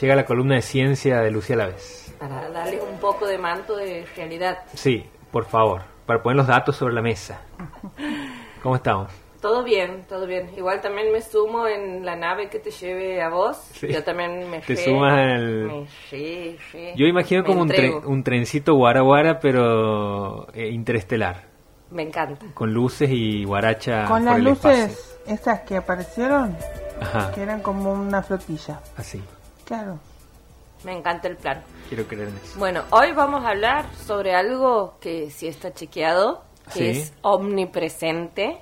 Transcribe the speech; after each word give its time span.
llega 0.00 0.14
la 0.16 0.24
columna 0.24 0.56
de 0.56 0.62
ciencia 0.62 1.20
de 1.20 1.30
Lucía 1.30 1.56
Laves. 1.56 2.14
Para 2.18 2.48
darle 2.50 2.80
un 2.80 2.98
poco 2.98 3.26
de 3.26 3.38
manto 3.38 3.76
de 3.76 4.04
realidad. 4.16 4.58
Sí, 4.74 5.04
por 5.30 5.44
favor, 5.44 5.82
para 6.06 6.22
poner 6.22 6.36
los 6.36 6.46
datos 6.46 6.76
sobre 6.76 6.94
la 6.94 7.02
mesa. 7.02 7.40
¿Cómo 8.62 8.76
estamos? 8.76 9.10
Todo 9.40 9.62
bien, 9.62 10.04
todo 10.08 10.26
bien. 10.26 10.50
Igual 10.56 10.80
también 10.80 11.12
me 11.12 11.22
sumo 11.22 11.68
en 11.68 12.04
la 12.04 12.16
nave 12.16 12.48
que 12.50 12.58
te 12.58 12.72
lleve 12.72 13.22
a 13.22 13.28
vos. 13.28 13.56
Sí. 13.72 13.86
Yo 13.86 14.02
también 14.02 14.50
me 14.50 14.58
Te 14.60 14.74
re- 14.74 14.84
sumas 14.84 15.12
en 15.12 15.28
el- 15.30 15.64
me 15.66 15.86
re- 16.10 16.58
re- 16.72 16.94
Yo 16.96 17.06
imagino 17.06 17.42
me 17.42 17.46
como 17.46 17.62
un, 17.62 17.68
tren- 17.68 18.02
un 18.04 18.24
trencito 18.24 18.74
guara 18.74 19.00
guara, 19.02 19.38
pero 19.38 20.48
eh, 20.54 20.66
interestelar, 20.70 21.44
Me 21.90 22.02
encanta. 22.02 22.46
con 22.52 22.74
luces 22.74 23.10
y 23.12 23.44
guaracha 23.44 24.06
Con 24.06 24.24
por 24.24 24.32
las 24.32 24.36
el 24.38 24.44
luces 24.44 25.18
esas 25.28 25.60
que 25.60 25.76
aparecieron, 25.76 26.56
espacio. 26.56 27.18
Ajá, 27.20 27.30
que 27.32 27.42
eran 27.42 27.60
como 27.62 27.92
una 27.92 28.24
flotilla. 28.24 28.80
así. 28.96 29.22
Claro. 29.68 29.98
Me 30.84 30.96
encanta 30.96 31.28
el 31.28 31.36
plan. 31.36 31.62
Quiero 31.88 32.06
creer 32.06 32.28
en 32.28 32.36
eso. 32.38 32.58
Bueno, 32.58 32.84
hoy 32.90 33.12
vamos 33.12 33.44
a 33.44 33.50
hablar 33.50 33.84
sobre 34.06 34.34
algo 34.34 34.94
que 35.00 35.30
sí 35.30 35.46
está 35.46 35.72
chequeado, 35.74 36.42
que 36.72 36.94
Sí. 36.94 37.00
es 37.00 37.12
omnipresente 37.22 38.58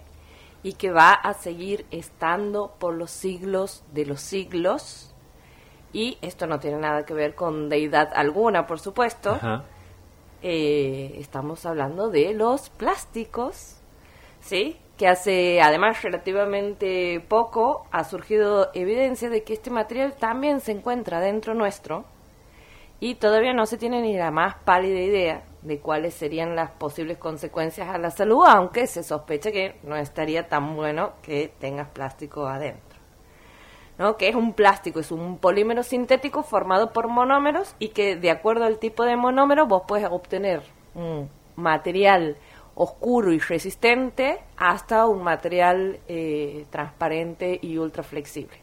y 0.65 0.73
que 0.73 0.91
va 0.91 1.13
a 1.13 1.33
seguir 1.35 1.87
estando 1.93 2.75
por 2.81 2.95
los 2.95 3.11
siglos 3.13 3.85
de 3.93 4.05
los 4.07 4.21
siglos. 4.21 5.15
Y 5.93 6.19
esto 6.23 6.47
no 6.49 6.59
tiene 6.59 6.79
nada 6.79 7.05
que 7.07 7.15
ver 7.15 7.35
con 7.37 7.69
deidad 7.69 8.11
alguna, 8.15 8.67
por 8.67 8.81
supuesto. 8.81 9.31
Ajá. 9.33 9.63
Eh, 10.43 11.17
estamos 11.19 11.65
hablando 11.67 12.09
de 12.11 12.35
los 12.35 12.69
plásticos, 12.71 13.77
¿sí? 14.41 14.77
Que 14.97 15.09
hace, 15.09 15.61
además, 15.61 16.03
relativamente 16.03 17.21
poco 17.29 17.87
ha 17.91 18.05
surgido 18.05 18.71
evidencia 18.73 19.29
de 19.29 19.43
que 19.43 19.53
este 19.53 19.71
material 19.71 20.15
también 20.17 20.61
se 20.61 20.73
encuentra 20.73 21.21
dentro 21.21 21.55
nuestro 21.55 22.05
y 22.99 23.17
todavía 23.17 23.53
no 23.53 23.67
se 23.67 23.77
tiene 23.77 24.01
ni 24.01 24.17
la 24.17 24.31
más 24.31 24.55
pálida 24.65 24.99
idea 24.99 25.45
de 25.61 25.81
cuáles 25.81 26.15
serían 26.15 26.57
las 26.57 26.71
posibles 26.71 27.19
consecuencias 27.19 27.89
a 27.89 27.99
la 27.99 28.11
salud, 28.11 28.45
aunque 28.47 28.87
se 28.87 29.03
sospecha 29.03 29.53
que 29.53 29.79
no 29.83 29.97
estaría 29.97 30.49
tan 30.49 30.77
bueno 30.77 31.13
que 31.23 31.53
tengas 31.59 31.89
plástico 31.91 32.47
adentro. 32.47 32.87
¿no? 33.99 34.17
que 34.17 34.29
es 34.29 34.35
un 34.35 34.53
plástico, 34.53 35.01
es 35.01 35.11
un 35.11 35.39
polímero 35.39 35.83
sintético 35.83 36.43
formado 36.43 36.93
por 36.93 37.09
monómeros 37.09 37.75
y 37.79 37.89
que 37.89 38.17
de 38.17 38.31
acuerdo 38.31 38.65
al 38.65 38.79
tipo 38.79 39.05
de 39.05 39.17
monómero 39.17 39.67
vos 39.67 39.83
puedes 39.87 40.07
obtener 40.11 40.63
un 40.95 41.31
material 41.57 42.37
oscuro 42.79 43.33
y 43.33 43.39
resistente 43.39 44.39
hasta 44.57 45.07
un 45.07 45.23
material 45.23 45.99
eh, 46.09 46.67
transparente 46.71 47.59
y 47.61 47.79
ultra 47.79 48.03
flexible. 48.03 48.59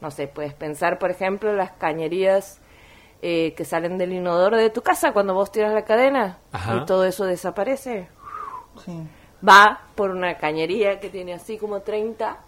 No 0.00 0.10
sé, 0.10 0.26
puedes 0.26 0.52
pensar, 0.54 0.98
por 0.98 1.10
ejemplo, 1.10 1.54
las 1.54 1.70
cañerías 1.72 2.60
eh, 3.22 3.54
que 3.56 3.64
salen 3.64 3.96
del 3.96 4.12
inodoro 4.12 4.56
de 4.58 4.70
tu 4.70 4.82
casa 4.82 5.12
cuando 5.12 5.32
vos 5.34 5.50
tiras 5.52 5.72
la 5.72 5.84
cadena 5.84 6.38
Ajá. 6.52 6.76
y 6.82 6.84
todo 6.84 7.04
eso 7.06 7.24
desaparece 7.24 8.08
Sí. 8.84 8.92
va 9.48 9.82
por 9.94 10.10
una 10.10 10.36
cañería 10.36 10.98
que 10.98 11.08
tiene 11.08 11.32
así 11.32 11.56
como 11.56 11.80
30 11.80 12.38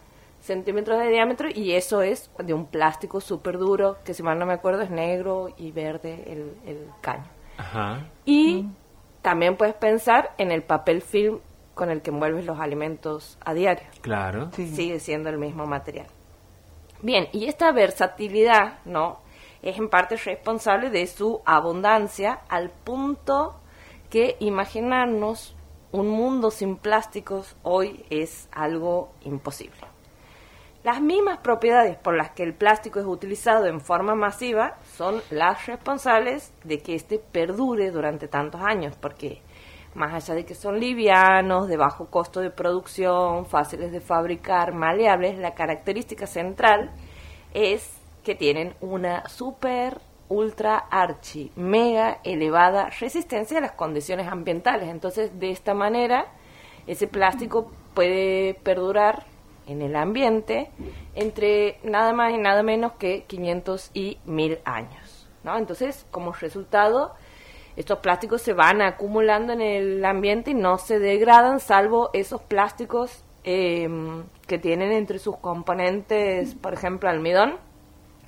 centímetros 0.41 0.99
de 0.99 1.09
diámetro 1.09 1.49
y 1.55 1.73
eso 1.73 2.03
es 2.03 2.31
de 2.39 2.53
un 2.53 2.67
plástico 2.67 3.21
súper 3.21 3.59
duro, 3.59 3.97
que 4.05 4.13
si 4.13 4.23
mal 4.25 4.39
no 4.39 4.45
me 4.45 4.53
acuerdo 4.55 4.83
es 4.83 4.91
negro 4.91 5.49
y 5.57 5.71
verde 5.71 6.25
el, 6.27 6.57
el 6.67 6.89
caño. 7.01 7.25
Ajá. 7.59 8.05
Y 8.25 8.67
también 9.27 9.57
puedes 9.57 9.75
pensar 9.75 10.37
en 10.39 10.53
el 10.53 10.63
papel 10.63 11.03
film 11.03 11.41
con 11.75 11.91
el 11.91 12.01
que 12.01 12.11
envuelves 12.11 12.47
los 12.47 12.61
alimentos 12.61 13.39
a 13.45 13.55
diario. 13.55 13.89
Claro. 14.01 14.51
Sí. 14.53 14.69
Sigue 14.69 15.01
siendo 15.01 15.31
el 15.31 15.37
mismo 15.37 15.67
material. 15.67 16.07
Bien, 17.03 17.27
y 17.33 17.47
esta 17.47 17.73
versatilidad, 17.73 18.79
¿no? 18.85 19.19
Es 19.63 19.79
en 19.79 19.89
parte 19.89 20.15
responsable 20.15 20.91
de 20.91 21.09
su 21.09 21.43
abundancia 21.45 22.39
al 22.49 22.71
punto 22.71 23.57
que 24.11 24.37
imaginarnos 24.39 25.57
un 25.91 26.07
mundo 26.07 26.53
sin 26.53 26.77
plásticos 26.77 27.57
hoy 27.65 28.07
es 28.11 28.49
algo 28.53 29.11
imposible. 29.23 29.81
Las 30.87 31.01
mismas 31.01 31.39
propiedades 31.39 31.97
por 31.97 32.17
las 32.17 32.31
que 32.31 32.45
el 32.45 32.55
plástico 32.55 33.01
es 33.01 33.07
utilizado 33.07 33.67
en 33.67 33.81
forma 33.81 34.15
masiva 34.15 34.77
son 34.97 35.21
las 35.31 35.67
responsables 35.67 36.53
de 36.63 36.79
que 36.79 36.95
éste 36.95 37.19
perdure 37.19 37.91
durante 37.91 38.29
tantos 38.29 38.61
años, 38.61 38.95
porque 38.95 39.43
más 39.97 40.15
allá 40.15 40.37
de 40.37 40.45
que 40.45 40.55
son 40.55 40.79
livianos, 40.79 41.67
de 41.67 41.77
bajo 41.77 42.07
costo 42.07 42.39
de 42.39 42.51
producción, 42.51 43.47
fáciles 43.47 43.91
de 43.91 44.01
fabricar, 44.01 44.75
maleables, 44.75 45.39
la 45.39 45.55
característica 45.55 46.29
central 46.29 46.93
es 47.53 47.91
que 48.23 48.37
tienen 48.37 48.77
una 48.81 49.29
super, 49.29 50.01
ultra, 50.29 50.79
archi, 50.79 51.51
mega 51.57 52.21
elevada 52.23 52.91
resistencia 52.91 53.59
a 53.59 53.63
las 53.63 53.73
condiciones 53.73 54.29
ambientales. 54.29 54.89
Entonces, 54.89 55.37
de 55.37 55.51
esta 55.51 55.75
manera, 55.75 56.27
ese 56.87 57.09
plástico 57.09 57.73
puede 57.93 58.55
perdurar 58.55 59.27
en 59.67 59.83
el 59.83 59.97
ambiente 59.97 60.71
entre 61.15 61.79
nada 61.83 62.13
más 62.13 62.33
y 62.33 62.39
nada 62.39 62.63
menos 62.63 62.93
que 62.93 63.25
500 63.25 63.91
y 63.95 64.19
1000 64.25 64.59
años. 64.65 65.29
¿no? 65.45 65.57
Entonces, 65.57 66.07
como 66.11 66.33
resultado, 66.33 67.15
estos 67.77 67.99
plásticos 67.99 68.43
se 68.43 68.53
van 68.53 68.81
acumulando 68.83 69.53
en 69.53 69.61
el 69.61 70.05
ambiente 70.05 70.51
y 70.53 70.55
no 70.55 70.79
se 70.79 70.99
degradan, 70.99 71.61
salvo 71.61 72.11
esos 72.13 72.43
plásticos 72.43 73.23
eh, 73.45 73.89
que 74.49 74.59
tienen 74.59 74.91
entre 74.93 75.19
sus 75.21 75.37
componentes, 75.37 76.55
por 76.57 76.73
ejemplo, 76.75 77.09
almidón. 77.09 77.59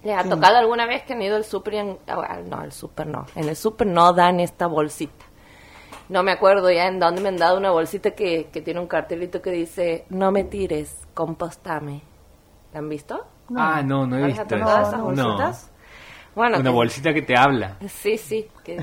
¿Les 0.05 0.17
ha 0.17 0.23
Sí. 0.23 0.29
tocado 0.29 0.57
alguna 0.59 0.87
vez 0.87 1.03
que 1.03 1.15
han 1.15 1.23
ido 1.23 1.35
al 1.35 1.43
super 1.45 1.75
y 1.75 1.79
han- 1.79 1.99
ah, 2.07 2.39
no, 2.47 2.59
al 2.59 2.71
super 2.71 3.07
no. 3.09 3.27
En 3.35 3.49
el 3.49 3.57
super 3.57 3.87
no 3.89 4.13
dan 4.13 4.39
esta 4.39 4.69
bolsita. 4.69 5.25
No 6.09 6.23
me 6.23 6.33
acuerdo 6.33 6.71
ya 6.71 6.87
en 6.87 6.99
dónde 6.99 7.21
me 7.21 7.29
han 7.29 7.37
dado 7.37 7.59
una 7.59 7.71
bolsita 7.71 8.13
que, 8.13 8.49
que 8.53 8.61
tiene 8.63 8.81
un 8.81 8.87
cartelito 8.87 9.43
que 9.43 9.51
dice, 9.51 10.05
no 10.11 10.31
me 10.33 10.45
tires, 10.45 11.07
compostame. 11.15 12.03
¿La 12.73 12.79
han 12.81 12.89
visto? 12.89 13.27
Ah, 13.57 13.83
no, 13.85 14.07
no 14.07 14.17
he 14.17 14.21
¿No 14.21 14.27
visto 14.27 14.43
eso. 14.43 14.57
esas 14.57 14.93
No. 14.99 15.05
bolsitas? 15.05 15.73
Bueno, 16.35 16.59
Una 16.59 16.71
que- 16.71 16.75
bolsita 16.77 17.13
que 17.15 17.23
te 17.23 17.37
habla. 17.37 17.77
Sí, 17.89 18.17
sí, 18.17 18.47
que, 18.65 18.77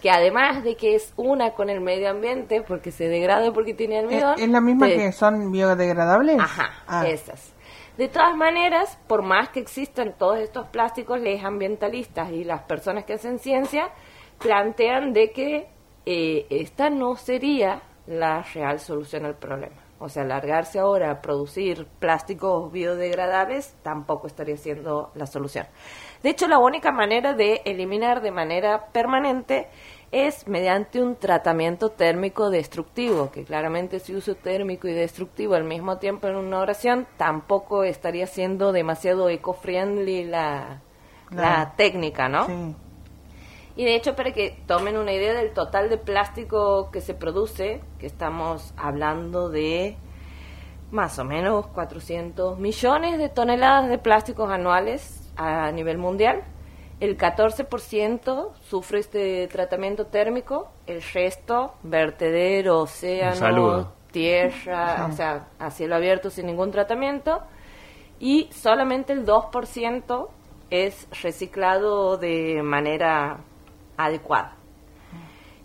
que 0.00 0.10
además 0.10 0.64
de 0.64 0.76
que 0.76 0.94
es 0.96 1.12
una 1.16 1.52
con 1.52 1.70
el 1.70 1.80
medio 1.80 2.10
ambiente, 2.10 2.62
porque 2.66 2.90
se 2.90 3.06
degrada 3.08 3.52
porque 3.52 3.74
tiene 3.74 3.98
¿Es, 3.98 4.02
almidón. 4.04 4.34
es 4.38 4.48
la 4.48 4.60
misma 4.60 4.86
te- 4.86 4.96
que 4.96 5.12
son 5.12 5.52
biodegradables? 5.52 6.40
Ajá, 6.40 6.70
Ah, 6.88 7.06
esas. 7.06 7.52
De 7.96 8.08
todas 8.08 8.36
maneras, 8.36 8.98
por 9.06 9.22
más 9.22 9.50
que 9.50 9.60
existan 9.60 10.14
todos 10.18 10.38
estos 10.40 10.66
plásticos, 10.68 11.20
les 11.20 11.44
ambientalistas 11.44 12.30
y 12.32 12.44
las 12.44 12.62
personas 12.62 13.04
que 13.04 13.14
hacen 13.14 13.38
ciencia 13.38 13.90
plantean 14.38 15.12
de 15.12 15.30
que 15.32 15.68
eh, 16.06 16.46
esta 16.50 16.88
no 16.88 17.16
sería 17.16 17.82
la 18.06 18.42
real 18.42 18.78
solución 18.78 19.26
al 19.26 19.34
problema. 19.34 19.76
O 19.98 20.08
sea, 20.08 20.24
largarse 20.24 20.78
ahora 20.78 21.10
a 21.10 21.22
producir 21.22 21.86
plásticos 21.98 22.70
biodegradables 22.70 23.74
tampoco 23.82 24.26
estaría 24.26 24.56
siendo 24.56 25.10
la 25.14 25.26
solución. 25.26 25.66
De 26.22 26.30
hecho, 26.30 26.48
la 26.48 26.58
única 26.58 26.92
manera 26.92 27.32
de 27.32 27.62
eliminar 27.64 28.20
de 28.20 28.30
manera 28.30 28.88
permanente 28.92 29.68
es 30.12 30.46
mediante 30.46 31.02
un 31.02 31.16
tratamiento 31.16 31.90
térmico 31.90 32.50
destructivo, 32.50 33.30
que 33.30 33.44
claramente 33.44 33.98
si 33.98 34.14
uso 34.14 34.34
térmico 34.34 34.86
y 34.86 34.92
destructivo 34.92 35.54
al 35.54 35.64
mismo 35.64 35.98
tiempo 35.98 36.28
en 36.28 36.36
una 36.36 36.60
oración, 36.60 37.06
tampoco 37.16 37.82
estaría 37.82 38.26
siendo 38.26 38.72
demasiado 38.72 39.28
eco-friendly 39.30 40.24
la, 40.24 40.82
la 41.30 41.74
técnica, 41.76 42.28
¿no? 42.28 42.46
Sí. 42.46 42.76
Y 43.76 43.84
de 43.84 43.94
hecho, 43.94 44.16
para 44.16 44.32
que 44.32 44.58
tomen 44.66 44.96
una 44.96 45.12
idea 45.12 45.34
del 45.34 45.52
total 45.52 45.90
de 45.90 45.98
plástico 45.98 46.90
que 46.90 47.02
se 47.02 47.12
produce, 47.12 47.82
que 47.98 48.06
estamos 48.06 48.72
hablando 48.78 49.50
de 49.50 49.98
más 50.90 51.18
o 51.18 51.24
menos 51.24 51.66
400 51.68 52.58
millones 52.58 53.18
de 53.18 53.28
toneladas 53.28 53.88
de 53.90 53.98
plásticos 53.98 54.50
anuales 54.50 55.30
a 55.36 55.70
nivel 55.72 55.98
mundial. 55.98 56.42
El 57.00 57.18
14% 57.18 58.52
sufre 58.62 59.00
este 59.00 59.46
tratamiento 59.48 60.06
térmico, 60.06 60.70
el 60.86 61.02
resto, 61.02 61.74
vertedero, 61.82 62.80
océano, 62.80 63.92
tierra, 64.10 65.06
o 65.10 65.12
sea, 65.12 65.48
a 65.58 65.70
cielo 65.70 65.96
abierto 65.96 66.30
sin 66.30 66.46
ningún 66.46 66.70
tratamiento. 66.70 67.42
Y 68.18 68.48
solamente 68.50 69.12
el 69.12 69.26
2% 69.26 70.28
es 70.70 71.06
reciclado 71.22 72.16
de 72.16 72.62
manera 72.62 73.40
adecuada. 73.96 74.56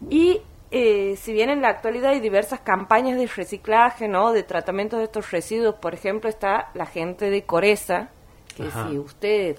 Y 0.10 0.42
eh, 0.72 1.16
si 1.18 1.34
bien 1.34 1.50
en 1.50 1.62
la 1.62 1.68
actualidad 1.68 2.12
hay 2.12 2.22
diversas 2.22 2.62
campañas 2.62 3.18
de 3.18 3.28
reciclaje, 3.28 4.08
¿no? 4.08 4.32
De 4.32 4.44
tratamiento 4.44 4.98
de 4.98 5.04
estos 5.04 5.32
residuos, 5.32 5.76
por 5.76 5.94
ejemplo, 5.94 6.30
está 6.30 6.70
la 6.74 6.86
gente 6.86 7.30
de 7.30 7.44
Coreza, 7.44 8.10
que 8.56 8.64
Ajá. 8.64 8.88
si 8.88 8.98
usted, 8.98 9.58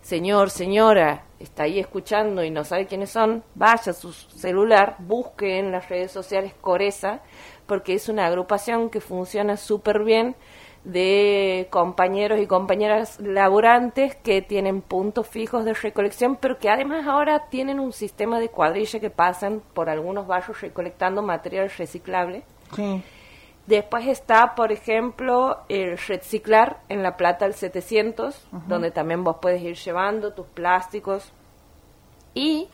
señor, 0.00 0.50
señora, 0.50 1.24
está 1.38 1.64
ahí 1.64 1.78
escuchando 1.78 2.42
y 2.42 2.50
no 2.50 2.64
sabe 2.64 2.86
quiénes 2.86 3.10
son, 3.10 3.44
vaya 3.54 3.92
a 3.92 3.94
su 3.94 4.12
celular, 4.12 4.96
busque 5.00 5.58
en 5.58 5.70
las 5.70 5.88
redes 5.90 6.10
sociales 6.10 6.54
Coreza, 6.60 7.20
porque 7.66 7.94
es 7.94 8.08
una 8.08 8.26
agrupación 8.26 8.88
que 8.88 9.00
funciona 9.00 9.56
súper 9.56 10.02
bien 10.02 10.34
de 10.84 11.66
compañeros 11.70 12.38
y 12.40 12.46
compañeras 12.46 13.18
laburantes 13.20 14.14
que 14.16 14.42
tienen 14.42 14.82
puntos 14.82 15.26
fijos 15.26 15.64
de 15.64 15.72
recolección, 15.74 16.36
pero 16.36 16.58
que 16.58 16.68
además 16.68 17.06
ahora 17.06 17.46
tienen 17.48 17.80
un 17.80 17.92
sistema 17.92 18.38
de 18.38 18.50
cuadrilla 18.50 19.00
que 19.00 19.10
pasan 19.10 19.62
por 19.72 19.88
algunos 19.88 20.26
barrios 20.26 20.60
recolectando 20.60 21.22
material 21.22 21.70
reciclable. 21.76 22.42
Sí. 22.76 23.02
Después 23.66 24.06
está, 24.06 24.54
por 24.54 24.72
ejemplo, 24.72 25.60
el 25.70 25.96
reciclar 25.96 26.80
en 26.90 27.02
La 27.02 27.16
Plata 27.16 27.46
el 27.46 27.54
700, 27.54 28.46
donde 28.68 28.90
también 28.90 29.24
vos 29.24 29.36
puedes 29.40 29.62
ir 29.62 29.74
llevando 29.76 30.34
tus 30.34 30.46
plásticos. 30.48 31.32
Y 32.34 32.68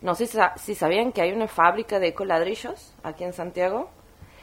no 0.00 0.16
sé 0.16 0.26
si 0.26 0.36
sa- 0.36 0.54
si 0.56 0.74
sabían 0.74 1.12
que 1.12 1.22
hay 1.22 1.30
una 1.30 1.46
fábrica 1.46 2.00
de 2.00 2.08
ecoladrillos 2.08 2.92
aquí 3.04 3.22
en 3.22 3.32
Santiago. 3.34 3.88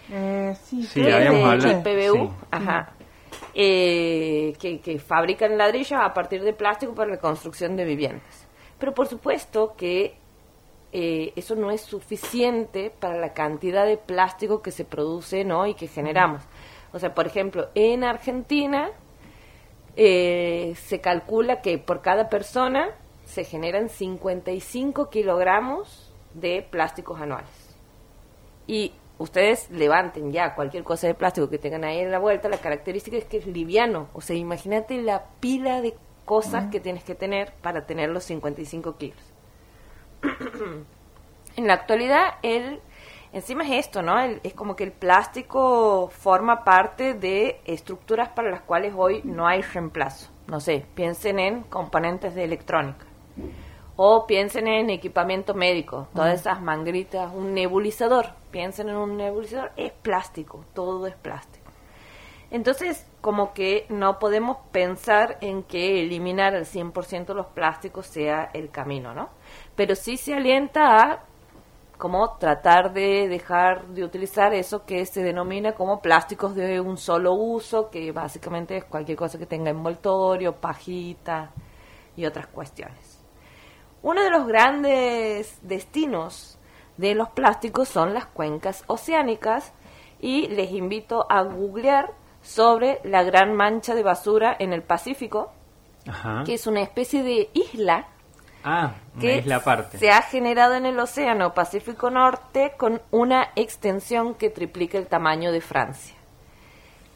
Eh, 0.10 0.56
sí, 0.63 0.83
Sí, 0.83 1.01
habíamos 1.12 1.42
que- 1.42 1.68
hablado. 1.68 1.83
PBU, 1.83 2.13
Sí. 2.27 2.30
ajá, 2.51 2.89
eh, 3.54 4.54
que, 4.60 5.00
fabrican 5.00 5.57
ladrillos 5.57 6.00
a 6.00 6.13
partir 6.13 6.44
de 6.44 6.54
plástico 6.54 6.94
para 6.94 7.12
la 7.12 7.19
construcción 7.19 7.75
de 7.75 7.86
viviendas. 7.86 8.48
Pero 8.78 8.94
por 8.94 9.07
supuesto 9.07 9.74
que 9.75 10.16
eh, 10.92 11.34
eso 11.36 11.56
no 11.56 11.72
es 11.72 11.81
suficiente 11.81 12.92
para 12.98 13.18
la 13.18 13.34
cantidad 13.34 13.86
de 13.86 13.98
plástico 13.98 14.62
que 14.62 14.72
se 14.72 14.86
produce 14.86 15.44
¿no? 15.44 15.68
y 15.68 15.74
que 15.74 15.88
generamos. 15.88 16.42
O 16.92 17.00
sea, 17.00 17.13
por 17.13 17.28
ejemplo, 17.28 17.69
en 17.75 18.04
Argentina 18.04 18.90
eh, 19.95 20.74
se 20.75 21.02
calcula 21.02 21.62
que 21.62 21.78
por 21.78 22.02
cada 22.02 22.30
persona 22.30 22.95
se 23.25 23.44
generan 23.44 23.90
55 23.90 25.10
kilogramos 25.10 26.13
de 26.34 26.66
plásticos 26.69 27.22
anuales. 27.22 27.75
Y 28.66 28.94
ustedes 29.19 29.69
levanten 29.69 30.31
ya 30.31 30.56
cualquier 30.56 30.83
cosa 30.83 31.06
de 31.07 31.13
plástico 31.13 31.50
que 31.50 31.60
tengan 31.60 31.83
ahí 31.83 32.00
en 32.00 32.12
la 32.12 32.18
vuelta, 32.19 32.50
la 32.50 32.57
característica 32.57 33.16
es 33.18 33.25
que 33.25 33.38
es 33.38 33.45
liviano. 33.45 34.07
O 34.13 34.21
sea, 34.21 34.36
imagínate 34.36 35.00
la 35.01 35.25
pila 35.39 35.81
de 35.81 35.95
cosas 36.25 36.68
que 36.71 36.80
tienes 36.80 37.04
que 37.04 37.13
tener 37.16 37.54
para 37.62 37.86
tener 37.86 38.10
los 38.10 38.24
55 38.24 38.98
kilos. 38.98 39.18
en 41.56 41.68
la 41.68 41.74
actualidad, 41.74 42.36
el, 42.44 42.80
encima 43.33 43.63
es 43.66 43.86
esto, 43.88 44.01
¿no? 44.01 44.19
El- 44.19 44.39
es 44.44 44.54
como 44.54 44.75
que 44.75 44.83
el 44.83 44.92
plástico 44.92 46.10
forma 46.12 46.63
parte 46.63 47.13
de 47.13 47.60
estructuras 47.66 48.30
para 48.30 48.50
las 48.50 48.62
cuales 48.62 48.94
hoy 48.95 49.21
no 49.24 49.48
hay 49.48 49.62
reemplazo. 49.62 50.30
No 50.48 50.60
sé, 50.60 50.86
piensen 50.95 51.39
en 51.39 51.62
componentes 51.63 52.33
de 52.36 52.44
electrónica. 52.44 53.06
O 53.95 54.25
piensen 54.25 54.68
en 54.68 54.89
equipamiento 54.89 55.54
médico, 55.54 56.07
todas 56.16 56.39
esas 56.39 56.62
mangritas, 56.62 57.31
un 57.33 57.54
nebulizador. 57.54 58.27
Piensen 58.51 58.90
en 58.90 58.96
un 58.96 59.18
nebulizador, 59.18 59.72
es 59.78 59.92
plástico, 59.92 60.66
todo 60.74 61.07
es 61.07 61.16
plástico. 61.16 61.69
Entonces, 62.51 63.06
como 63.22 63.54
que 63.54 63.86
no 63.90 64.18
podemos 64.18 64.57
pensar 64.72 65.38
en 65.42 65.63
que 65.63 66.01
eliminar 66.01 66.56
al 66.56 66.66
100% 66.66 67.34
los 67.34 67.48
plásticos 67.48 68.07
sea 68.07 68.50
el 68.54 68.72
camino, 68.72 69.13
¿no? 69.13 69.30
Pero 69.75 69.94
sí 69.96 70.18
se 70.18 70.34
alienta 70.34 70.98
a 70.98 71.24
como 72.00 72.38
tratar 72.38 72.94
de 72.94 73.28
dejar 73.28 73.88
de 73.88 74.06
utilizar 74.06 74.54
eso 74.54 74.86
que 74.86 75.06
se 75.06 75.22
denomina 75.22 75.74
como 75.74 76.02
plásticos 76.02 76.56
de 76.56 76.80
un 76.80 76.98
solo 76.98 77.34
uso, 77.34 77.90
que 77.90 78.13
básicamente 78.13 78.78
es 78.78 78.86
cualquier 78.86 79.18
cosa 79.18 79.38
que 79.38 79.45
tenga 79.45 79.69
envoltorio, 79.69 80.56
pajita 80.56 81.52
y 82.16 82.25
otras 82.25 82.48
cuestiones. 82.48 83.22
Uno 84.02 84.24
de 84.24 84.30
los 84.30 84.48
grandes 84.48 85.60
destinos 85.62 86.59
de 87.00 87.16
los 87.16 87.30
plásticos 87.30 87.88
son 87.88 88.13
las 88.13 88.25
cuencas 88.25 88.84
oceánicas 88.88 89.72
y 90.19 90.48
les 90.50 90.72
invito 90.72 91.25
a 91.30 91.44
googlear 91.44 92.12
sobre 92.42 93.00
la 93.06 93.24
gran 93.24 93.54
mancha 93.54 93.96
de 93.96 94.04
basura 94.04 94.54
en 94.60 94.74
el 94.74 94.84
Pacífico, 94.84 95.51
Ajá. 96.07 96.44
que 96.46 96.56
es 96.56 96.68
una 96.68 96.81
especie 96.81 97.24
de 97.24 97.50
isla 97.54 98.07
Ah, 98.66 98.92
una 99.13 99.22
que 99.22 99.38
isla 99.38 99.56
aparte. 99.56 99.98
se 99.98 100.12
ha 100.12 100.22
generado 100.22 100.74
en 100.74 100.86
el 100.86 101.00
Océano 101.00 101.54
Pacífico 101.54 102.10
Norte 102.10 102.74
con 102.78 103.02
una 103.12 103.48
extensión 103.56 104.36
que 104.36 104.50
triplica 104.50 104.98
el 104.98 105.07
tamaño 105.07 105.54
de 105.54 105.62
Francia. 105.62 106.16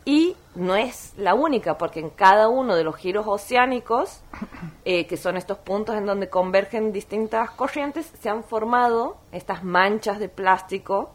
Y 0.06 0.36
no 0.56 0.76
es 0.76 1.14
la 1.18 1.34
única, 1.34 1.78
porque 1.78 2.00
en 2.02 2.10
cada 2.10 2.50
uno 2.50 2.76
de 2.76 2.84
los 2.84 2.96
giros 2.98 3.26
oceánicos, 3.28 4.22
eh, 4.86 5.08
que 5.08 5.18
son 5.18 5.38
estos 5.38 5.58
puntos 5.60 5.96
en 5.96 6.06
donde 6.06 6.30
convergen 6.30 6.92
distintas 6.92 7.52
corrientes, 7.52 8.12
se 8.20 8.30
han 8.30 8.44
formado 8.44 9.18
estas 9.32 9.64
manchas 9.64 10.20
de 10.20 10.28
plástico 10.30 11.12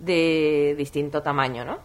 de 0.00 0.74
distinto 0.76 1.22
tamaño, 1.22 1.64
¿no? 1.64 1.78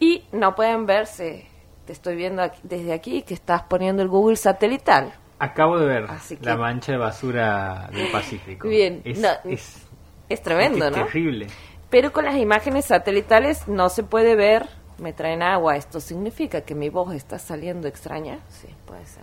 Y 0.00 0.24
no 0.32 0.54
pueden 0.54 0.86
verse, 0.86 1.46
te 1.84 1.92
estoy 1.92 2.16
viendo 2.16 2.42
aquí- 2.42 2.60
desde 2.62 2.92
aquí 2.92 3.22
que 3.22 3.34
estás 3.34 3.62
poniendo 3.64 4.02
el 4.02 4.08
Google 4.08 4.36
satelital. 4.36 5.12
Acabo 5.40 5.78
de 5.78 5.86
ver 5.86 6.04
Así 6.08 6.36
que- 6.36 6.46
la 6.46 6.56
mancha 6.56 6.92
de 6.92 6.98
basura 6.98 7.88
del 7.92 8.10
Pacífico. 8.10 8.66
Bien, 8.68 9.02
Es, 9.04 9.18
no, 9.20 9.28
es- 9.44 9.86
Es 10.28 10.42
tremendo, 10.42 10.86
es 10.86 10.96
¿no? 10.96 11.04
terrible. 11.04 11.46
Pero 11.90 12.12
con 12.12 12.24
las 12.24 12.36
imágenes 12.36 12.84
satelitales 12.86 13.66
no 13.68 13.88
se 13.88 14.02
puede 14.02 14.34
ver. 14.36 14.68
Me 14.98 15.12
traen 15.12 15.42
agua. 15.42 15.76
¿Esto 15.76 16.00
significa 16.00 16.62
que 16.62 16.74
mi 16.74 16.88
voz 16.88 17.14
está 17.14 17.38
saliendo 17.38 17.86
extraña? 17.88 18.40
Sí, 18.48 18.68
puede 18.86 19.06
ser. 19.06 19.22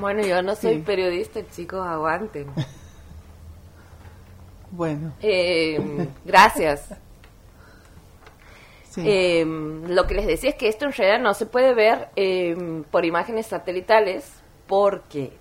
Bueno, 0.00 0.22
yo 0.22 0.42
no 0.42 0.56
soy 0.56 0.76
Sí. 0.76 0.80
periodista, 0.82 1.40
chicos, 1.50 1.86
aguanten. 1.86 2.46
Bueno, 4.70 5.12
Eh, 5.20 6.08
gracias. 6.24 6.88
sí. 8.90 9.02
Eh, 9.06 9.44
lo 9.86 10.04
que 10.08 10.14
les 10.14 10.26
decía 10.26 10.50
es 10.50 10.56
que 10.56 10.66
esto 10.68 10.84
en 10.86 10.92
realidad 10.92 11.20
no 11.20 11.32
se 11.34 11.46
puede 11.46 11.74
ver 11.74 12.08
eh, 12.16 12.82
por 12.90 13.04
imágenes 13.04 13.46
satelitales 13.46 14.32
porque 14.66 15.32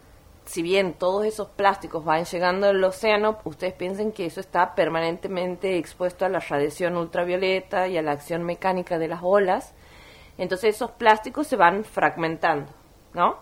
si 0.46 0.62
bien 0.62 0.94
todos 0.94 1.26
esos 1.26 1.50
plásticos 1.50 2.04
van 2.04 2.26
llegando 2.26 2.68
al 2.68 2.84
océano, 2.84 3.38
ustedes 3.46 3.74
piensen 3.74 4.12
que 4.12 4.26
eso 4.26 4.40
está 4.40 4.76
permanentemente 4.76 5.78
expuesto 5.78 6.26
a 6.26 6.30
la 6.30 6.40
radiación 6.40 6.98
ultravioleta 6.98 7.88
y 7.88 7.98
a 7.98 8.02
la 8.02 8.12
acción 8.12 8.44
mecánica 8.44 8.98
de 8.98 9.08
las 9.08 9.22
olas. 9.24 9.74
Entonces 10.38 10.76
esos 10.76 10.92
plásticos 10.92 11.48
se 11.48 11.56
van 11.56 11.84
fragmentando, 11.84 12.72
¿no? 13.14 13.38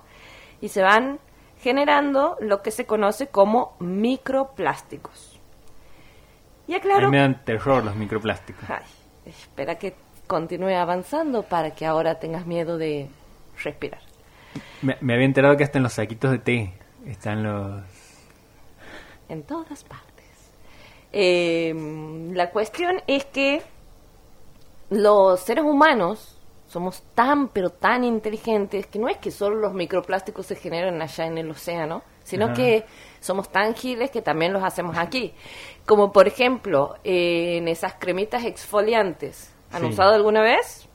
Y 0.59 0.67
se 0.69 0.81
van 0.81 1.19
generando 1.59 2.37
lo 2.39 2.61
que 2.61 2.71
se 2.71 2.85
conoce 2.85 3.27
como 3.27 3.75
microplásticos. 3.79 5.39
Y 6.67 6.73
A 6.73 6.77
aclaro 6.77 7.07
mí 7.07 7.17
me 7.17 7.21
dan 7.21 7.43
terror 7.43 7.83
los 7.83 7.95
microplásticos. 7.95 8.63
Ay, 8.69 8.85
espera 9.25 9.75
que 9.75 9.95
continúe 10.27 10.75
avanzando 10.75 11.43
para 11.43 11.71
que 11.71 11.85
ahora 11.85 12.19
tengas 12.19 12.45
miedo 12.45 12.77
de 12.77 13.09
respirar. 13.63 14.01
Me, 14.81 14.97
me 15.01 15.13
había 15.13 15.25
enterado 15.25 15.57
que 15.57 15.63
hasta 15.63 15.79
en 15.79 15.83
los 15.83 15.93
saquitos 15.93 16.31
de 16.31 16.39
té 16.39 16.80
están 17.05 17.43
los... 17.43 17.83
En 19.29 19.43
todas 19.43 19.83
partes. 19.83 20.25
Eh, 21.13 21.73
la 22.33 22.51
cuestión 22.51 23.01
es 23.07 23.25
que 23.25 23.61
los 24.89 25.39
seres 25.39 25.63
humanos 25.63 26.37
somos 26.67 27.03
tan, 27.15 27.49
pero 27.49 27.69
tan 27.69 28.03
inteligentes 28.03 28.87
que 28.87 28.97
no 28.99 29.09
es 29.09 29.17
que 29.17 29.31
solo 29.31 29.57
los 29.57 29.73
microplásticos 29.73 30.45
se 30.45 30.55
generan 30.55 31.01
allá 31.01 31.25
en 31.25 31.37
el 31.37 31.49
océano, 31.51 32.01
sino 32.23 32.45
Ajá. 32.45 32.53
que 32.53 32.85
somos 33.19 33.49
tan 33.51 33.73
giles 33.75 34.09
que 34.11 34.21
también 34.21 34.53
los 34.53 34.63
hacemos 34.63 34.97
aquí. 34.97 35.33
Como 35.85 36.11
por 36.11 36.27
ejemplo, 36.27 36.95
eh, 37.03 37.57
en 37.57 37.67
esas 37.67 37.95
cremitas 37.95 38.45
exfoliantes. 38.45 39.53
¿Han 39.71 39.81
Sí. 39.83 39.87
usado 39.89 40.13
alguna 40.13 40.41
vez? 40.41 40.87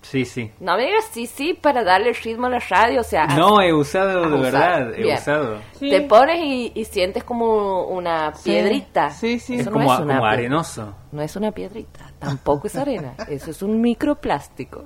Sí, 0.00 0.24
sí. 0.24 0.50
No 0.60 0.76
me 0.76 0.84
digas 0.86 1.06
sí, 1.10 1.26
sí, 1.26 1.54
para 1.54 1.82
darle 1.82 2.12
ritmo 2.12 2.46
a 2.46 2.50
la 2.50 2.60
radio, 2.60 3.00
o 3.00 3.04
sea... 3.04 3.26
No, 3.26 3.60
he 3.60 3.72
usado 3.74 4.20
de 4.22 4.26
usado. 4.26 4.40
verdad, 4.40 4.94
he 4.94 5.02
Bien. 5.02 5.18
usado. 5.18 5.58
Sí. 5.72 5.90
Te 5.90 6.02
pones 6.02 6.38
y, 6.40 6.72
y 6.74 6.84
sientes 6.84 7.24
como 7.24 7.82
una 7.88 8.32
Sí. 8.34 8.50
piedrita. 8.50 9.10
Sí, 9.10 9.38
sí. 9.40 9.54
Es 9.56 9.62
Eso 9.62 9.72
como, 9.72 9.84
no 9.86 9.94
es 9.94 10.00
una 10.00 10.14
como 10.18 10.26
arenoso. 10.26 10.94
No 11.10 11.22
es 11.22 11.34
una 11.36 11.50
piedrita, 11.52 12.12
tampoco 12.18 12.68
es 12.68 12.76
arena, 12.76 13.14
eso 13.28 13.50
es 13.50 13.60
un 13.62 13.80
microplástico. 13.80 14.84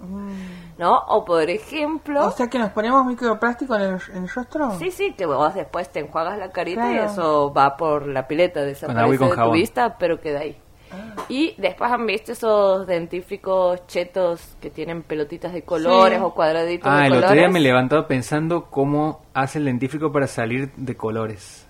¿No? 0.79 0.99
O 1.09 1.25
por 1.25 1.49
ejemplo... 1.51 2.27
O 2.27 2.31
sea 2.31 2.49
que 2.49 2.59
nos 2.59 2.71
ponemos 2.71 3.05
microplástico 3.07 3.75
en 3.77 3.83
el, 3.83 4.01
en 4.15 4.23
el 4.25 4.29
rostro. 4.29 4.71
Sí, 4.79 4.91
sí, 4.91 5.13
que 5.17 5.27
vos 5.27 5.55
después 5.55 5.91
te 5.91 6.01
enjuagas 6.01 6.39
la 6.39 6.51
carita 6.51 6.91
y 6.91 6.95
Claro. 6.95 7.11
eso 7.11 7.53
va 7.53 7.77
por 7.77 8.07
la 8.07 8.27
pileta, 8.27 8.61
agua 8.61 8.69
y 8.71 8.73
desaparece 8.73 9.19
con 9.19 9.29
de 9.29 9.35
tu 9.35 9.41
jabón. 9.41 9.53
vista, 9.55 9.97
pero 9.99 10.21
queda 10.21 10.41
ahí. 10.41 10.57
Ah. 10.93 11.25
Y 11.29 11.55
después 11.59 11.91
han 11.91 12.05
visto 12.07 12.33
esos 12.33 12.87
dentífricos 12.87 13.87
chetos 13.87 14.57
que 14.61 14.71
tienen 14.71 15.03
pelotitas 15.03 15.53
de 15.53 15.63
colores 15.63 16.19
Sí. 16.19 16.25
o 16.25 16.35
cuadraditos 16.35 16.87
Ah, 16.91 16.99
de 16.99 17.05
el 17.07 17.09
colores. 17.11 17.25
otro 17.31 17.41
día 17.41 17.49
me 17.49 17.59
he 17.59 17.63
levantado 17.63 18.07
pensando 18.07 18.67
cómo 18.71 19.23
hace 19.35 19.59
el 19.59 19.65
dentífrico 19.65 20.13
para 20.13 20.27
salir 20.27 20.71
de 20.77 20.97
colores. 20.97 21.67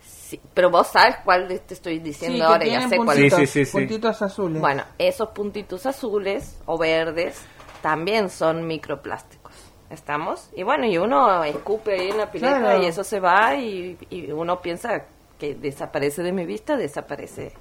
Sí, 0.00 0.40
pero 0.52 0.70
vos 0.70 0.88
sabes 0.88 1.16
cuál 1.24 1.48
de- 1.48 1.58
te 1.58 1.74
estoy 1.74 1.98
diciendo 2.00 2.36
Sí, 2.36 2.42
ahora, 2.42 2.66
ya 2.66 2.88
sé 2.88 2.96
cuál 2.96 3.08
puntitos, 3.16 3.38
sí, 3.40 3.46
sí, 3.46 3.64
sí. 3.64 3.72
puntitos 3.72 4.20
azules. 4.22 4.60
Bueno, 4.60 4.84
esos 4.98 5.28
puntitos 5.30 5.86
azules 5.86 6.60
o 6.66 6.76
verdes 6.76 7.40
también 7.82 8.28
son 8.28 8.66
microplásticos. 8.66 9.52
¿Estamos? 9.90 10.50
Y 10.54 10.64
bueno, 10.64 10.84
y 10.84 10.98
uno 10.98 11.42
escupe 11.44 11.94
ahí 11.98 12.10
en 12.10 12.18
la 12.18 12.30
pileta 12.30 12.58
Claro. 12.60 12.82
y 12.82 12.86
eso 12.86 13.02
se 13.04 13.20
va 13.20 13.54
y, 13.56 13.96
y 14.10 14.30
uno 14.32 14.60
piensa 14.60 15.04
que 15.38 15.54
desaparece 15.54 16.22
de 16.22 16.32
mi 16.32 16.44
vista, 16.44 16.76
desaparece 16.76 17.52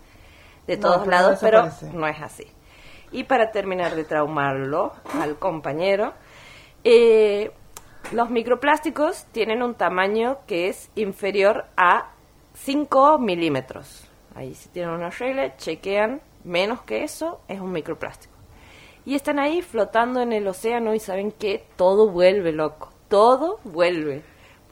de 0.68 0.78
todos 0.78 1.06
no 1.06 1.12
lados, 1.12 1.40
pero 1.42 1.70
no 1.94 2.08
es 2.08 2.22
así. 2.22 2.46
Y 3.12 3.24
para 3.24 3.52
terminar 3.52 3.96
de 3.96 4.04
traumarlo 4.04 4.94
al 5.20 5.40
compañero, 5.40 6.14
eh, 6.84 7.52
los 8.12 8.30
microplásticos 8.30 9.26
tienen 9.32 9.64
un 9.64 9.76
tamaño 9.76 10.40
que 10.46 10.68
es 10.68 10.92
inferior 10.96 11.66
a 11.78 12.12
5 12.54 13.18
milímetros. 13.20 14.10
Ahí 14.36 14.54
si 14.54 14.70
tienen 14.70 14.94
una 14.94 15.10
regla, 15.10 15.56
chequean 15.58 16.22
menos 16.44 16.82
que 16.82 17.04
eso, 17.04 17.42
es 17.48 17.60
un 17.60 17.72
microplástico. 17.72 18.34
Y 19.06 19.16
están 19.16 19.40
ahí 19.40 19.62
flotando 19.62 20.22
en 20.22 20.34
el 20.34 20.48
océano 20.48 20.94
y 20.94 21.00
saben 21.00 21.32
que 21.32 21.66
todo 21.76 22.10
vuelve 22.10 22.52
loco, 22.52 22.92
todo 23.08 23.60
vuelve. 23.64 24.24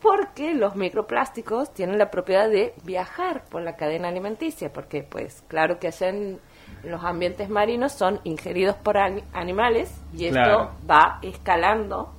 Porque 0.05 0.53
los 0.53 0.75
microplásticos 0.75 1.73
tienen 1.73 1.97
la 1.97 2.11
propiedad 2.11 2.47
de 2.47 2.75
viajar 2.83 3.43
por 3.45 3.63
la 3.63 3.75
cadena 3.75 4.09
alimenticia, 4.09 4.71
porque 4.71 5.01
pues 5.01 5.43
claro 5.47 5.79
que 5.79 5.87
allá 5.87 6.09
en 6.09 6.39
los 6.83 7.03
ambientes 7.03 7.49
marinos 7.49 7.93
son 7.93 8.19
ingeridos 8.23 8.75
por 8.75 8.97
ani- 8.99 9.23
animales 9.33 9.99
y 10.13 10.25
esto 10.25 10.69
va 10.89 11.17
escalando 11.23 12.13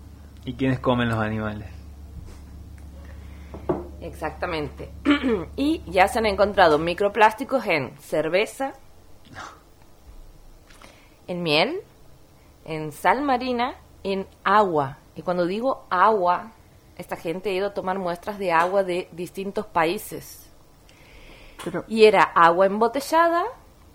¿Y 0.45 0.55
quiénes 0.55 0.81
comen 0.81 1.09
los 1.09 1.19
animales? 1.19 1.69
Exactamente. 4.01 4.91
y 5.57 5.83
ya 5.87 6.09
se 6.09 6.19
han 6.19 6.27
encontrado 6.27 6.79
microplásticos 6.79 7.67
en 7.67 7.97
cerveza, 7.99 8.73
en 11.29 11.43
miel, 11.43 11.81
en 12.65 12.93
sal 12.93 13.23
marina, 13.23 13.75
en 14.03 14.27
agua. 14.45 14.99
Y 15.15 15.23
cuando 15.23 15.47
digo 15.47 15.87
agua, 15.91 16.53
esta 16.97 17.17
gente 17.17 17.51
ha 17.51 17.53
ido 17.53 17.69
a 17.69 17.75
tomar 17.75 17.99
muestras 17.99 18.39
de 18.39 18.53
agua 18.53 18.83
de 18.83 19.09
distintos 19.13 19.67
países. 19.67 20.49
Pero, 21.65 21.85
Y 21.89 22.05
era 22.05 22.23
agua 22.23 22.67
embotellada, 22.67 23.45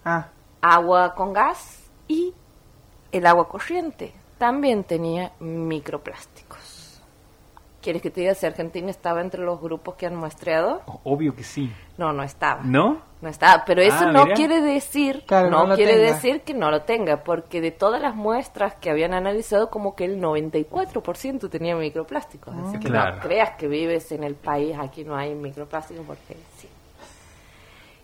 ah, 0.06 0.28
agua 0.62 1.16
con 1.16 1.34
gas 1.34 1.84
y 2.08 2.34
el 3.12 3.26
agua 3.26 3.48
corriente. 3.48 4.14
También 4.38 4.84
tenía 4.84 5.34
microplásticos. 5.40 6.71
¿Quieres 7.82 8.02
que 8.02 8.12
te 8.12 8.22
diga 8.22 8.36
si 8.36 8.46
Argentina 8.46 8.90
estaba 8.92 9.22
entre 9.22 9.42
los 9.44 9.60
grupos 9.60 9.96
que 9.96 10.06
han 10.06 10.16
muestreado? 10.16 10.82
Obvio 11.04 11.36
que 11.36 11.44
sí. 11.44 11.72
No, 11.98 12.14
no 12.14 12.22
estaba. 12.24 12.62
¿No? 12.64 13.02
No 13.22 13.30
estaba, 13.30 13.64
pero 13.66 13.82
eso 13.82 14.06
Ah, 14.08 14.12
no 14.12 14.24
mira. 14.24 14.36
quiere 14.36 14.62
decir, 14.62 15.24
Claro, 15.28 15.50
no, 15.50 15.76
quiere 15.76 15.94
tenga. 15.98 16.14
decir 16.14 16.42
que 16.42 16.54
no 16.54 16.70
lo 16.72 16.82
tenga, 16.84 17.24
porque 17.24 17.60
de 17.62 17.72
todas 17.72 18.02
las 18.02 18.16
muestras 18.16 18.76
que 18.76 18.90
habían 18.90 19.14
analizado, 19.14 19.70
como 19.70 19.96
que 19.96 20.06
el 20.06 20.20
94% 20.22 21.50
tenía 21.50 21.76
microplásticos. 21.76 22.54
Así 22.56 22.80
que 22.80 22.88
Claro. 22.90 23.16
no 23.18 23.22
creas 23.22 23.52
que 23.58 23.68
vives 23.68 24.12
en 24.12 24.24
el 24.24 24.36
país, 24.36 24.76
aquí 24.80 25.04
no 25.04 25.16
hay 25.16 25.34
microplásticos, 25.36 26.06
porque 26.06 26.36
sí. 26.58 26.68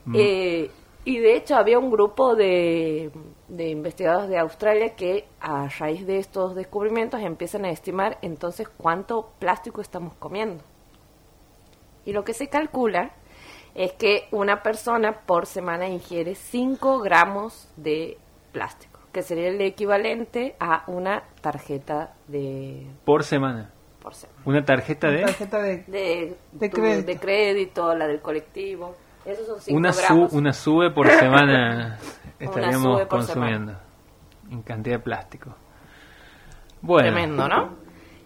Mm. 0.06 0.16
Eh, 0.18 0.72
y 1.06 1.20
de 1.20 1.36
hecho 1.38 1.56
había 1.56 1.80
un 1.80 1.90
grupo 1.90 2.36
de, 2.36 3.10
de 3.48 3.70
investigadores 3.70 4.30
de 4.30 4.38
Australia 4.40 4.96
que 4.96 5.26
a 5.40 5.68
raíz 5.80 6.06
de 6.06 6.18
estos 6.20 6.54
descubrimientos 6.56 7.22
empiezan 7.22 7.66
a 7.66 7.70
estimar 7.70 8.18
entonces 8.22 8.68
cuánto 8.70 9.32
plástico 9.40 9.82
estamos 9.82 10.14
comiendo. 10.16 10.64
Y 12.06 12.14
lo 12.14 12.24
que 12.24 12.34
se 12.34 12.48
calcula 12.50 13.12
es 13.76 13.94
que 13.94 14.28
una 14.32 14.64
persona 14.64 15.22
por 15.26 15.46
semana 15.46 15.88
ingiere 15.88 16.36
5 16.36 17.00
gramos 17.00 17.70
de 17.78 18.18
plástico, 18.52 19.00
que 19.12 19.22
sería 19.22 19.50
el 19.50 19.62
equivalente 19.62 20.56
a 20.60 20.84
una 20.88 21.24
tarjeta 21.42 22.14
de 22.28 22.88
Por 23.06 23.24
semana. 23.24 23.72
por 24.02 24.14
semana. 24.16 24.40
Una 24.46 24.66
tarjeta 24.66 25.10
de... 25.10 25.22
tarjeta 25.22 25.60
de... 25.62 25.78
De, 25.88 26.38
De 26.54 26.70
tu- 26.70 26.78
crédito. 26.78 27.08
de 27.08 27.20
crédito, 27.20 27.94
la 27.96 28.08
del 28.08 28.22
colectivo. 28.22 28.96
Esos 29.26 29.46
son 29.46 29.62
5 29.62 29.78
Una, 29.78 29.92
su, 29.94 30.02
gramos. 30.02 30.34
una 30.34 30.54
sube 30.54 30.92
por 30.92 31.10
semana 31.10 32.00
estaríamos 32.40 33.06
consumiendo 33.08 33.74
en 34.50 34.62
cantidad 34.62 34.98
de 34.98 35.04
plástico. 35.04 35.56
Bueno, 36.82 37.12
Tremendo, 37.12 37.48
¿no? 37.48 37.76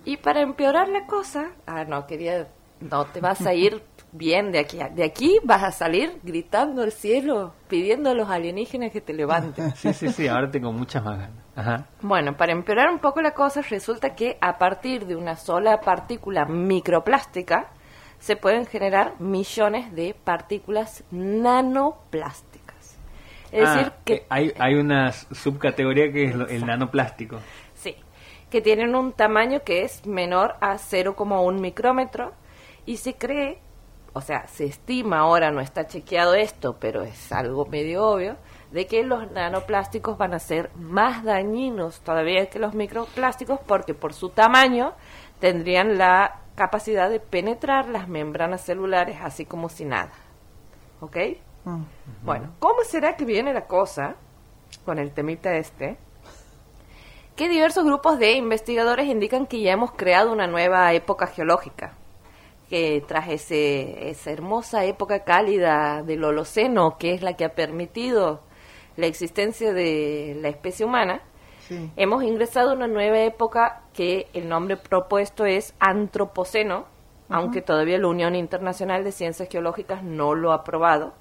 Y 0.06 0.18
para 0.18 0.42
empeorar 0.42 0.90
la 0.90 1.06
cosa, 1.06 1.52
ah, 1.66 1.84
no, 1.86 2.06
quería, 2.08 2.48
no 2.80 3.06
te 3.06 3.22
vas 3.22 3.46
a 3.46 3.54
ir 3.54 3.84
bien 4.12 4.52
de 4.52 4.60
aquí. 4.60 4.80
De 4.94 5.04
aquí 5.04 5.40
vas 5.44 5.64
a 5.64 5.72
salir 5.72 6.20
gritando 6.24 6.82
al 6.82 6.92
cielo, 6.92 7.54
pidiendo 7.68 8.10
a 8.10 8.14
los 8.14 8.30
alienígenas 8.30 8.92
que 8.92 9.02
te 9.02 9.14
levanten. 9.14 9.72
Sí, 9.76 9.94
sí, 9.94 10.10
sí, 10.10 10.28
ahora 10.28 10.50
tengo 10.50 10.72
muchas 10.72 11.04
más 11.04 11.18
ganas. 11.20 11.44
Ajá. 11.56 11.86
Bueno, 12.02 12.36
para 12.38 12.54
empeorar 12.54 12.90
un 12.90 13.00
poco 13.00 13.22
la 13.22 13.34
cosa, 13.34 13.62
resulta 13.62 14.16
que 14.16 14.38
a 14.42 14.58
partir 14.58 15.06
de 15.06 15.16
una 15.16 15.36
sola 15.36 15.82
partícula 15.82 16.46
microplástica 16.46 17.72
se 18.20 18.36
pueden 18.36 18.66
generar 18.66 19.20
millones 19.20 19.94
de 19.94 20.14
partículas 20.14 21.04
nanoplásticas. 21.12 22.61
Es 23.52 23.68
Ah, 23.68 23.76
decir, 23.76 23.94
que 24.06 24.14
eh, 24.14 24.26
hay, 24.30 24.54
hay 24.58 24.76
una 24.76 25.12
subcategoría 25.12 26.12
que 26.12 26.26
es 26.26 26.36
el 26.50 26.66
nanoplástico. 26.66 27.40
Sí, 27.74 27.96
que 28.50 28.62
tienen 28.62 28.96
un 28.96 29.14
tamaño 29.14 29.64
que 29.64 29.84
es 29.84 30.06
menor 30.06 30.56
a 30.62 30.76
0,1 30.78 31.60
micrómetro 31.60 32.34
y 32.86 32.98
se 32.98 33.16
cree, 33.16 33.60
o 34.14 34.22
sea, 34.22 34.48
se 34.48 34.66
estima 34.66 35.20
ahora, 35.20 35.52
no 35.52 35.60
está 35.62 35.86
chequeado 35.88 36.34
esto, 36.34 36.78
pero 36.80 37.04
es 37.04 37.32
algo 37.32 37.66
medio 37.66 38.06
obvio, 38.08 38.38
de 38.72 38.88
que 38.88 39.04
los 39.04 39.30
nanoplásticos 39.32 40.18
van 40.18 40.34
a 40.34 40.40
ser 40.40 40.72
más 40.76 41.24
dañinos 41.26 42.00
todavía 42.02 42.50
que 42.50 42.60
los 42.60 42.74
microplásticos 42.74 43.60
porque 43.68 43.94
por 43.94 44.14
su 44.14 44.30
tamaño 44.30 44.94
tendrían 45.40 45.98
la 45.98 46.40
capacidad 46.56 47.10
de 47.10 47.20
penetrar 47.20 47.90
las 47.90 48.08
membranas 48.08 48.62
celulares 48.62 49.18
así 49.22 49.46
como 49.46 49.68
si 49.68 49.84
nada. 49.84 50.12
¿Ok? 51.02 51.18
Bueno, 52.24 52.54
¿cómo 52.60 52.84
será 52.84 53.16
que 53.16 53.26
viene 53.26 53.54
la 53.54 53.66
cosa 53.66 54.16
con 54.86 55.00
el 55.00 55.12
temita 55.12 55.56
este? 55.56 55.98
Que 57.36 57.50
diversos 57.50 57.86
grupos 57.86 58.20
de 58.20 58.34
investigadores 58.34 59.08
indican 59.08 59.46
que 59.48 59.62
ya 59.62 59.72
hemos 59.74 59.92
creado 59.92 60.32
una 60.32 60.48
nueva 60.48 60.92
época 60.94 61.28
geológica, 61.28 61.94
que 62.70 63.04
tras 63.08 63.30
ese, 63.30 64.10
esa 64.10 64.32
hermosa 64.32 64.86
época 64.86 65.24
cálida 65.24 66.04
del 66.04 66.24
Holoceno, 66.24 66.98
que 66.98 67.14
es 67.14 67.22
la 67.22 67.34
que 67.34 67.46
ha 67.46 67.56
permitido 67.56 68.42
la 68.98 69.06
existencia 69.06 69.74
de 69.74 70.38
la 70.42 70.50
especie 70.50 70.86
humana, 70.86 71.22
Sí. 71.68 71.90
hemos 71.96 72.24
ingresado 72.24 72.72
a 72.72 72.74
una 72.74 72.88
nueva 72.88 73.20
época 73.20 73.84
que 73.94 74.28
el 74.34 74.50
nombre 74.50 74.76
propuesto 74.76 75.46
es 75.46 75.74
Antropoceno, 75.80 76.86
aunque 77.30 77.62
todavía 77.62 77.98
la 77.98 78.10
Unión 78.10 78.36
Internacional 78.36 79.06
de 79.06 79.14
Ciencias 79.14 79.48
Geológicas 79.48 80.04
no 80.04 80.36
lo 80.36 80.52
ha 80.52 80.56
aprobado. 80.56 81.14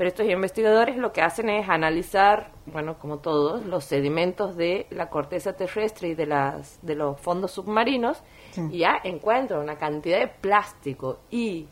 Pero 0.00 0.08
estos 0.08 0.26
investigadores 0.30 0.96
lo 0.96 1.12
que 1.12 1.20
hacen 1.20 1.50
es 1.50 1.68
analizar, 1.68 2.52
bueno, 2.64 2.98
como 2.98 3.18
todos, 3.18 3.66
los 3.66 3.84
sedimentos 3.84 4.56
de 4.56 4.86
la 4.88 5.10
corteza 5.10 5.52
terrestre 5.52 6.08
y 6.08 6.14
de, 6.14 6.24
las, 6.24 6.78
de 6.80 6.94
los 6.94 7.20
fondos 7.20 7.50
submarinos 7.50 8.22
Sí. 8.52 8.62
y 8.72 8.78
ya 8.78 8.98
encuentran 9.04 9.60
una 9.60 9.76
cantidad 9.76 10.18
de 10.20 10.28
plástico 10.28 11.18
y 11.30 11.68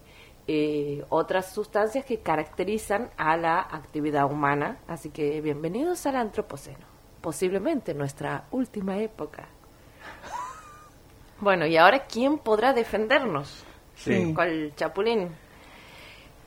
eh, 0.47 1.03
otras 1.09 1.55
sustancias 1.55 2.05
que 2.05 2.19
caracterizan 2.19 3.09
a 3.17 3.39
la 3.39 3.61
actividad 3.61 4.31
humana. 4.31 4.77
Así 4.87 5.09
que 5.09 5.41
bienvenidos 5.41 6.05
al 6.05 6.17
Antropoceno, 6.17 6.85
posiblemente 7.23 7.95
nuestra 7.95 8.45
última 8.51 8.99
época. 8.99 9.49
Bueno, 11.41 11.65
y 11.65 11.79
ahora, 11.79 12.01
¿quién 12.01 12.37
podrá 12.37 12.75
defendernos? 12.75 13.65
Sí. 13.95 14.35
¿Cuál 14.35 14.75
chapulín? 14.77 15.31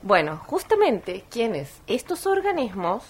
Bueno, 0.02 0.40
justamente, 0.46 1.24
¿quiénes? 1.30 1.80
Estos 1.86 2.26
organismos 2.26 3.04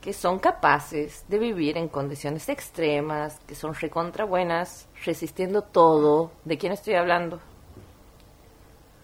que 0.00 0.12
son 0.12 0.38
capaces 0.38 1.24
de 1.28 1.38
vivir 1.38 1.76
en 1.76 1.88
condiciones 1.88 2.48
extremas, 2.48 3.40
que 3.46 3.56
son 3.56 3.74
recontra 3.74 4.24
buenas, 4.24 4.88
resistiendo 5.04 5.62
todo. 5.62 6.30
¿De 6.44 6.56
quién 6.56 6.72
estoy 6.72 6.94
hablando? 6.94 7.40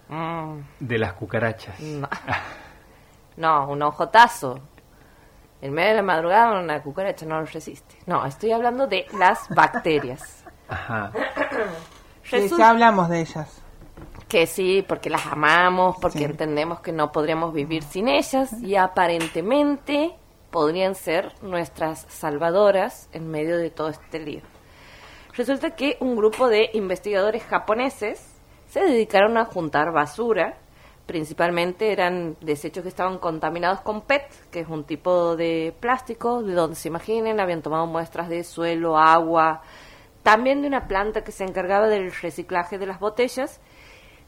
Mm, 0.08 0.60
De 0.80 0.98
las 0.98 1.14
cucarachas. 1.14 1.80
no. 1.80 2.08
no, 3.36 3.68
un 3.70 3.82
ojotazo. 3.82 4.60
En 5.60 5.72
medio 5.72 5.88
de 5.90 5.94
la 5.96 6.02
madrugada 6.02 6.60
una 6.60 6.82
cucaracha 6.82 7.26
no 7.26 7.40
lo 7.40 7.46
resiste. 7.46 7.96
No, 8.06 8.24
estoy 8.26 8.52
hablando 8.52 8.86
de 8.86 9.06
las 9.18 9.48
bacterias. 9.48 10.44
Ajá. 10.68 11.10
Sí, 12.26 12.48
ya 12.56 12.70
hablamos 12.70 13.10
de 13.10 13.20
ellas. 13.20 13.60
Que 14.28 14.46
sí, 14.46 14.84
porque 14.86 15.10
las 15.10 15.26
amamos, 15.26 15.96
porque 16.00 16.18
Sí. 16.18 16.24
entendemos 16.24 16.80
que 16.80 16.92
no 16.92 17.12
podríamos 17.12 17.52
vivir 17.52 17.82
sin 17.82 18.08
ellas 18.08 18.52
y 18.62 18.76
aparentemente 18.76 20.16
podrían 20.50 20.94
ser 20.94 21.32
nuestras 21.42 22.06
salvadoras 22.08 23.08
en 23.12 23.28
medio 23.28 23.58
de 23.58 23.70
todo 23.70 23.88
este 23.88 24.18
lío. 24.20 24.42
Resulta 25.36 25.70
que 25.70 25.96
un 26.00 26.14
grupo 26.14 26.48
de 26.48 26.70
investigadores 26.74 27.42
japoneses 27.42 28.40
se 28.68 28.80
dedicaron 28.80 29.36
a 29.36 29.46
juntar 29.46 29.92
basura, 29.92 30.56
principalmente 31.06 31.92
eran 31.92 32.36
desechos 32.40 32.82
que 32.82 32.88
estaban 32.88 33.18
contaminados 33.18 33.80
con 33.80 34.02
PET, 34.02 34.22
que 34.50 34.60
es 34.60 34.68
un 34.68 34.84
tipo 34.84 35.36
de 35.36 35.74
plástico, 35.80 36.42
de 36.42 36.54
donde 36.54 36.76
se 36.76 36.88
imaginen, 36.88 37.40
habían 37.40 37.62
tomado 37.62 37.86
muestras 37.86 38.28
de 38.28 38.42
suelo, 38.44 38.96
agua, 38.96 39.60
también 40.22 40.62
de 40.62 40.68
una 40.68 40.86
planta 40.86 41.22
que 41.22 41.32
se 41.32 41.44
encargaba 41.44 41.88
del 41.88 42.10
reciclaje 42.12 42.78
de 42.78 42.86
las 42.86 43.00
botellas 43.00 43.60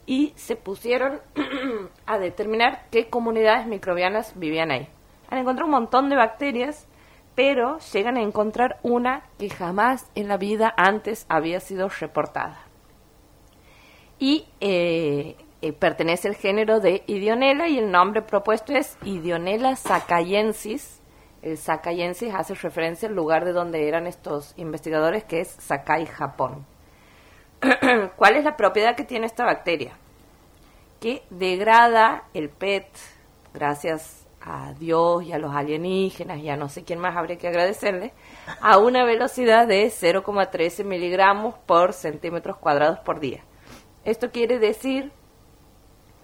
y 0.07 0.33
se 0.37 0.57
pusieron 0.57 1.21
a 2.07 2.19
determinar 2.19 2.87
qué 2.91 3.11
comunidades 3.11 3.67
microbianas 3.67 4.33
vivían 4.39 4.71
ahí. 4.71 4.89
Han 5.29 5.39
encontrado 5.39 5.67
un 5.67 5.73
montón 5.73 6.09
de 6.09 6.17
bacterias, 6.17 6.89
pero 7.35 7.79
llegan 7.93 8.17
a 8.17 8.23
encontrar 8.23 8.79
una 8.83 9.25
que 9.39 9.51
jamás 9.51 10.11
en 10.15 10.29
la 10.29 10.37
vida 10.37 10.73
antes 10.77 11.27
había 11.29 11.61
sido 11.61 11.89
reportada. 11.89 12.61
Y 14.19 14.47
eh, 14.61 15.37
eh, 15.61 15.73
pertenece 15.73 16.29
al 16.29 16.37
género 16.37 16.81
de 16.81 17.03
Idionela 17.07 17.69
y 17.69 17.79
el 17.79 17.91
nombre 17.91 18.23
propuesto 18.23 18.73
es 18.73 18.97
Idionela 19.05 19.77
sakayensis. 19.77 21.03
El 21.43 21.59
sakayensis 21.59 22.33
hace 22.35 22.55
referencia 22.55 23.09
al 23.09 23.15
lugar 23.15 23.45
de 23.45 23.53
donde 23.53 23.89
eran 23.89 24.07
estos 24.07 24.55
investigadores, 24.57 25.25
que 25.25 25.41
es 25.41 25.49
Sakai, 25.49 26.07
Japón. 26.07 26.67
¿Cuál 28.17 28.37
es 28.37 28.45
la 28.45 28.57
propiedad 28.57 28.97
que 28.97 29.05
tiene 29.05 29.27
esta 29.27 29.45
bacteria? 29.45 29.93
Que 31.01 31.23
degrada 31.31 32.25
el 32.35 32.49
PET, 32.49 32.89
gracias 33.55 34.27
a 34.41 34.73
Dios 34.75 35.25
y 35.25 35.33
a 35.33 35.39
los 35.39 35.55
alienígenas 35.55 36.39
y 36.39 36.49
a 36.49 36.57
no 36.57 36.69
sé 36.69 36.85
quién 36.85 37.01
más 37.01 37.17
habría 37.17 37.37
que 37.37 37.49
agradecerle, 37.49 38.13
a 38.61 38.79
una 38.79 39.05
velocidad 39.05 39.67
de 39.67 39.87
0,13 39.87 40.85
miligramos 40.85 41.57
por 41.67 41.93
centímetros 41.93 42.57
cuadrados 42.57 43.01
por 43.01 43.19
día. 43.21 43.43
Esto 44.05 44.31
quiere 44.31 44.59
decir 44.59 45.11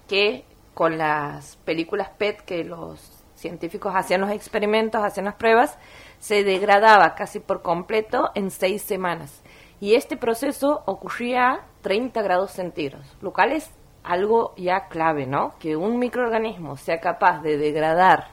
que 0.09 0.45
con 0.75 0.99
las 0.99 1.57
películas 1.65 2.11
PET 2.17 2.43
que 2.43 2.65
los 2.65 3.25
científicos 3.35 3.93
hacían 3.97 4.21
los 4.21 4.31
experimentos, 4.31 5.03
hacían 5.03 5.27
las 5.27 5.35
pruebas, 5.35 5.77
se 6.21 6.45
degradaba 6.45 7.17
casi 7.17 7.41
por 7.41 7.63
completo 7.63 8.31
en 8.37 8.51
seis 8.51 8.83
semanas. 8.83 9.42
Y 9.83 9.97
este 9.97 10.17
proceso 10.17 10.85
ocurría 10.87 11.51
a 11.51 11.61
30 11.81 12.23
grados 12.23 12.53
centígrados, 12.53 13.05
lo 13.21 13.33
cual 13.33 13.51
es 13.51 13.69
algo 14.05 14.55
ya 14.57 14.87
clave, 14.87 15.27
¿no? 15.27 15.55
Que 15.59 15.75
un 15.75 15.99
microorganismo 15.99 16.77
sea 16.77 17.01
capaz 17.01 17.43
de 17.43 17.59
degradar 17.59 18.29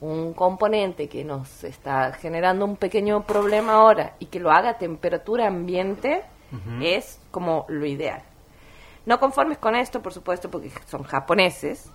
un 0.00 0.34
componente 0.34 1.08
que 1.08 1.24
nos 1.24 1.64
está 1.64 2.12
generando 2.12 2.64
un 2.64 2.76
pequeño 2.76 3.24
problema 3.24 3.72
ahora 3.72 4.14
y 4.20 4.26
que 4.26 4.38
lo 4.38 4.52
haga 4.52 4.70
a 4.70 4.78
temperatura 4.78 5.48
ambiente 5.48 6.22
es 6.80 7.20
como 7.32 7.66
lo 7.68 7.86
ideal. 7.86 8.22
No 9.04 9.18
conformes 9.18 9.58
con 9.58 9.74
esto, 9.74 10.00
por 10.00 10.12
supuesto, 10.12 10.48
porque 10.48 10.70
son 10.86 11.02
japoneses, 11.02 11.90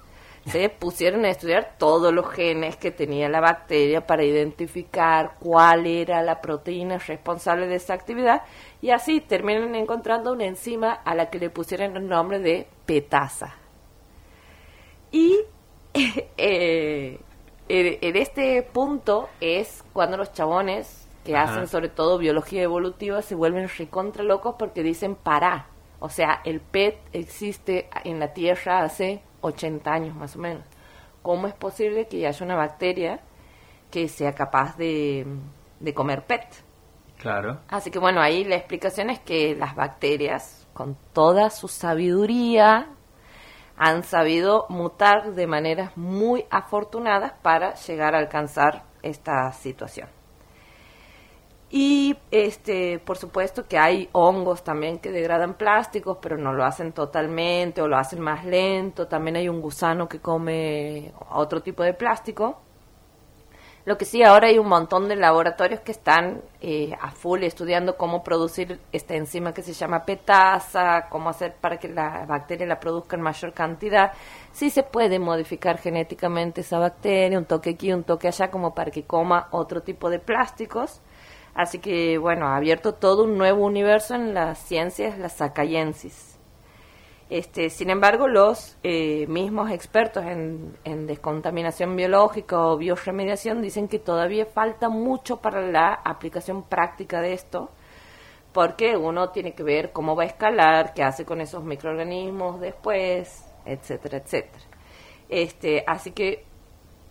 se 0.45 0.69
pusieron 0.69 1.25
a 1.25 1.29
estudiar 1.29 1.75
todos 1.77 2.13
los 2.13 2.29
genes 2.29 2.77
que 2.77 2.91
tenía 2.91 3.29
la 3.29 3.39
bacteria 3.39 4.05
para 4.05 4.23
identificar 4.23 5.35
cuál 5.39 5.85
era 5.85 6.21
la 6.23 6.41
proteína 6.41 6.97
responsable 6.97 7.67
de 7.67 7.75
esa 7.75 7.93
actividad 7.93 8.43
y 8.81 8.91
así 8.91 9.21
terminan 9.21 9.75
encontrando 9.75 10.33
una 10.33 10.45
enzima 10.45 10.93
a 10.93 11.15
la 11.15 11.29
que 11.29 11.39
le 11.39 11.49
pusieron 11.49 11.97
el 11.97 12.07
nombre 12.07 12.39
de 12.39 12.67
petasa. 12.85 13.55
Y 15.11 15.39
eh, 16.37 17.19
en 17.67 18.15
este 18.15 18.63
punto 18.63 19.29
es 19.39 19.83
cuando 19.93 20.17
los 20.17 20.33
chabones 20.33 21.07
que 21.23 21.35
Ajá. 21.35 21.51
hacen 21.51 21.67
sobre 21.67 21.89
todo 21.89 22.17
biología 22.17 22.63
evolutiva 22.63 23.21
se 23.21 23.35
vuelven 23.35 23.69
recontra 23.77 24.23
locos 24.23 24.55
porque 24.57 24.83
dicen 24.83 25.15
para. 25.15 25.67
O 25.99 26.09
sea, 26.09 26.41
el 26.45 26.61
PET 26.61 26.97
existe 27.11 27.89
en 28.05 28.19
la 28.19 28.33
Tierra 28.33 28.83
hace 28.83 29.21
80 29.41 29.91
años 29.91 30.15
más 30.15 30.35
o 30.35 30.39
menos. 30.39 30.63
¿Cómo 31.21 31.47
es 31.47 31.53
posible 31.53 32.07
que 32.07 32.25
haya 32.25 32.45
una 32.45 32.55
bacteria 32.55 33.19
que 33.91 34.07
sea 34.07 34.33
capaz 34.33 34.77
de, 34.77 35.25
de 35.79 35.93
comer 35.93 36.25
PET? 36.25 36.63
Claro. 37.17 37.59
Así 37.67 37.91
que 37.91 37.99
bueno, 37.99 38.21
ahí 38.21 38.45
la 38.45 38.55
explicación 38.55 39.09
es 39.09 39.19
que 39.19 39.55
las 39.55 39.75
bacterias, 39.75 40.67
con 40.73 40.97
toda 41.13 41.49
su 41.49 41.67
sabiduría, 41.67 42.87
han 43.75 44.03
sabido 44.03 44.65
mutar 44.69 45.33
de 45.33 45.47
maneras 45.47 45.95
muy 45.97 46.45
afortunadas 46.49 47.33
para 47.41 47.75
llegar 47.75 48.15
a 48.15 48.19
alcanzar 48.19 48.83
esta 49.01 49.51
situación. 49.51 50.09
Y 51.71 52.17
este, 52.31 52.97
por 52.99 53.17
supuesto 53.17 53.67
que 53.67 53.77
hay 53.77 54.09
hongos 54.13 54.63
también 54.63 54.97
que 54.97 55.11
degradan 55.11 55.53
plásticos, 55.53 56.17
pero 56.19 56.35
no 56.37 56.51
lo 56.51 56.65
hacen 56.65 56.93
totalmente 56.93 57.81
o 57.81 57.87
lo 57.87 57.97
hacen 57.97 58.21
más 58.21 58.43
lento. 58.43 59.07
También 59.07 59.35
hay 59.35 59.49
un 59.49 59.61
gusano 59.61 60.09
que 60.09 60.19
come 60.19 61.13
otro 61.29 61.61
tipo 61.61 61.83
de 61.83 61.93
plástico. 61.93 62.59
Lo 63.85 63.97
que 63.97 64.05
sí, 64.05 64.21
ahora 64.23 64.47
hay 64.47 64.59
un 64.59 64.67
montón 64.67 65.07
de 65.07 65.15
laboratorios 65.15 65.79
que 65.79 65.91
están 65.91 66.41
eh, 66.61 66.91
a 66.99 67.11
full 67.11 67.43
estudiando 67.43 67.97
cómo 67.97 68.23
producir 68.23 68.79
esta 68.91 69.15
enzima 69.15 69.53
que 69.53 69.63
se 69.63 69.73
llama 69.73 70.03
petasa, 70.05 71.07
cómo 71.09 71.29
hacer 71.29 71.55
para 71.55 71.77
que 71.77 71.87
la 71.87 72.25
bacteria 72.27 72.67
la 72.67 72.79
produzca 72.79 73.15
en 73.15 73.21
mayor 73.21 73.53
cantidad. 73.53 74.11
Sí 74.51 74.69
se 74.69 74.83
puede 74.83 75.17
modificar 75.17 75.77
genéticamente 75.77 76.61
esa 76.61 76.77
bacteria, 76.77 77.37
un 77.37 77.45
toque 77.45 77.71
aquí, 77.71 77.93
un 77.93 78.03
toque 78.03 78.27
allá, 78.27 78.51
como 78.51 78.75
para 78.75 78.91
que 78.91 79.05
coma 79.05 79.47
otro 79.51 79.81
tipo 79.81 80.09
de 80.09 80.19
plásticos. 80.19 81.01
Así 81.59 81.79
que, 81.79 82.17
bueno, 82.17 82.47
ha 82.47 82.55
abierto 82.55 82.93
todo 82.93 83.25
un 83.25 83.37
nuevo 83.37 83.65
universo 83.65 84.15
en 84.15 84.33
las 84.33 84.59
ciencias, 84.59 85.19
la 85.19 85.27
sacayensis. 85.27 86.39
Este, 87.29 87.69
sin 87.69 87.89
embargo, 87.89 88.29
los 88.29 88.77
eh, 88.81 89.27
mismos 89.27 89.69
expertos 89.69 90.23
en, 90.23 90.77
en 90.85 91.05
descontaminación 91.05 91.97
biológica 91.97 92.57
o 92.65 92.77
bioremediación 92.77 93.61
dicen 93.61 93.89
que 93.89 93.99
todavía 93.99 94.45
falta 94.45 94.87
mucho 94.87 95.41
para 95.41 95.59
la 95.59 95.95
aplicación 95.95 96.63
práctica 96.63 97.19
de 97.19 97.33
esto, 97.33 97.71
porque 98.53 98.95
uno 98.95 99.31
tiene 99.31 99.51
que 99.51 99.63
ver 99.63 99.91
cómo 99.91 100.15
va 100.15 100.23
a 100.23 100.27
escalar, 100.27 100.93
qué 100.93 101.03
hace 101.03 101.25
con 101.25 101.41
esos 101.41 101.61
microorganismos 101.65 102.61
después, 102.61 103.53
etcétera, 103.65 104.19
etcétera. 104.19 104.63
Este, 105.27 105.83
así 105.85 106.11
que, 106.11 106.45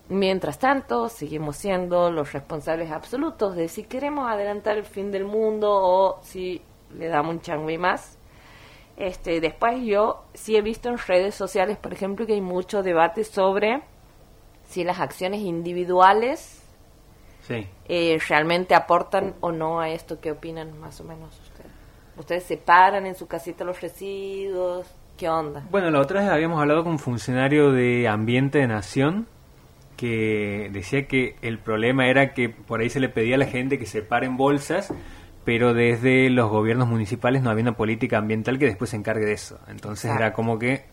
mientras 0.09 0.59
tanto, 0.59 1.09
seguimos 1.09 1.57
siendo 1.57 2.11
los 2.11 2.33
responsables 2.33 2.90
absolutos 2.90 3.55
de 3.57 3.68
si 3.68 3.85
queremos 3.85 4.31
adelantar 4.31 4.77
el 4.79 4.85
fin 4.85 5.11
del 5.11 5.25
mundo 5.25 5.68
o 5.71 6.18
si 6.23 6.62
le 6.97 7.09
damos 7.09 7.35
un 7.35 7.40
changui 7.40 7.79
más. 7.79 8.16
Este, 8.97 9.40
después 9.40 9.85
yo 9.85 10.25
sí 10.35 10.57
he 10.57 10.62
visto 10.62 10.88
en 10.88 10.99
redes 10.99 11.35
sociales, 11.35 11.77
por 11.77 11.92
ejemplo, 11.92 12.27
que 12.27 12.33
hay 12.35 12.40
mucho 12.40 12.83
debate 12.83 13.23
sobre 13.25 13.83
si 14.66 14.83
las 14.85 14.99
acciones 15.01 15.40
individuales 15.40 16.62
Sí. 17.42 17.66
eh, 17.88 18.18
realmente 18.29 18.75
aportan 18.75 19.35
o 19.40 19.53
no 19.53 19.81
a 19.81 19.88
esto. 19.90 20.21
¿Qué 20.21 20.33
opinan 20.33 20.79
más 20.81 21.01
o 21.01 21.05
menos 21.05 21.38
ustedes? 21.40 21.71
¿Ustedes 22.16 22.42
separan 22.44 23.07
en 23.07 23.14
su 23.14 23.27
casita 23.29 23.64
los 23.64 23.81
residuos? 23.81 24.87
¿Qué 25.16 25.29
onda? 25.29 25.64
Bueno, 25.71 25.90
la 25.90 26.01
otra 26.01 26.21
vez 26.21 26.31
habíamos 26.31 26.61
hablado 26.61 26.83
con 26.83 26.92
un 26.92 26.99
funcionario 26.99 27.73
de 27.73 28.07
Ambiente 28.09 28.59
de 28.59 28.66
Nación 28.66 29.27
que 29.98 30.70
decía 30.72 31.06
que 31.08 31.34
el 31.42 31.58
problema 31.58 32.06
era 32.08 32.32
que 32.32 32.48
por 32.48 32.80
ahí 32.80 32.88
se 32.88 33.00
le 33.00 33.08
pedía 33.08 33.34
a 33.34 33.38
la 33.38 33.46
gente 33.46 33.78
que 33.80 33.84
separen 33.84 34.37
bolsas, 34.37 34.94
pero 35.44 35.74
desde 35.74 36.30
los 36.30 36.48
gobiernos 36.48 36.87
municipales 36.88 37.42
no 37.42 37.50
había 37.50 37.62
una 37.64 37.76
política 37.76 38.16
ambiental 38.18 38.58
que 38.58 38.66
después 38.66 38.90
se 38.90 38.96
encargue 38.96 39.26
de 39.26 39.32
eso. 39.32 39.58
Entonces 39.68 40.04
Exacto. 40.06 40.22
era 40.24 40.32
como 40.32 40.58
que 40.58 40.84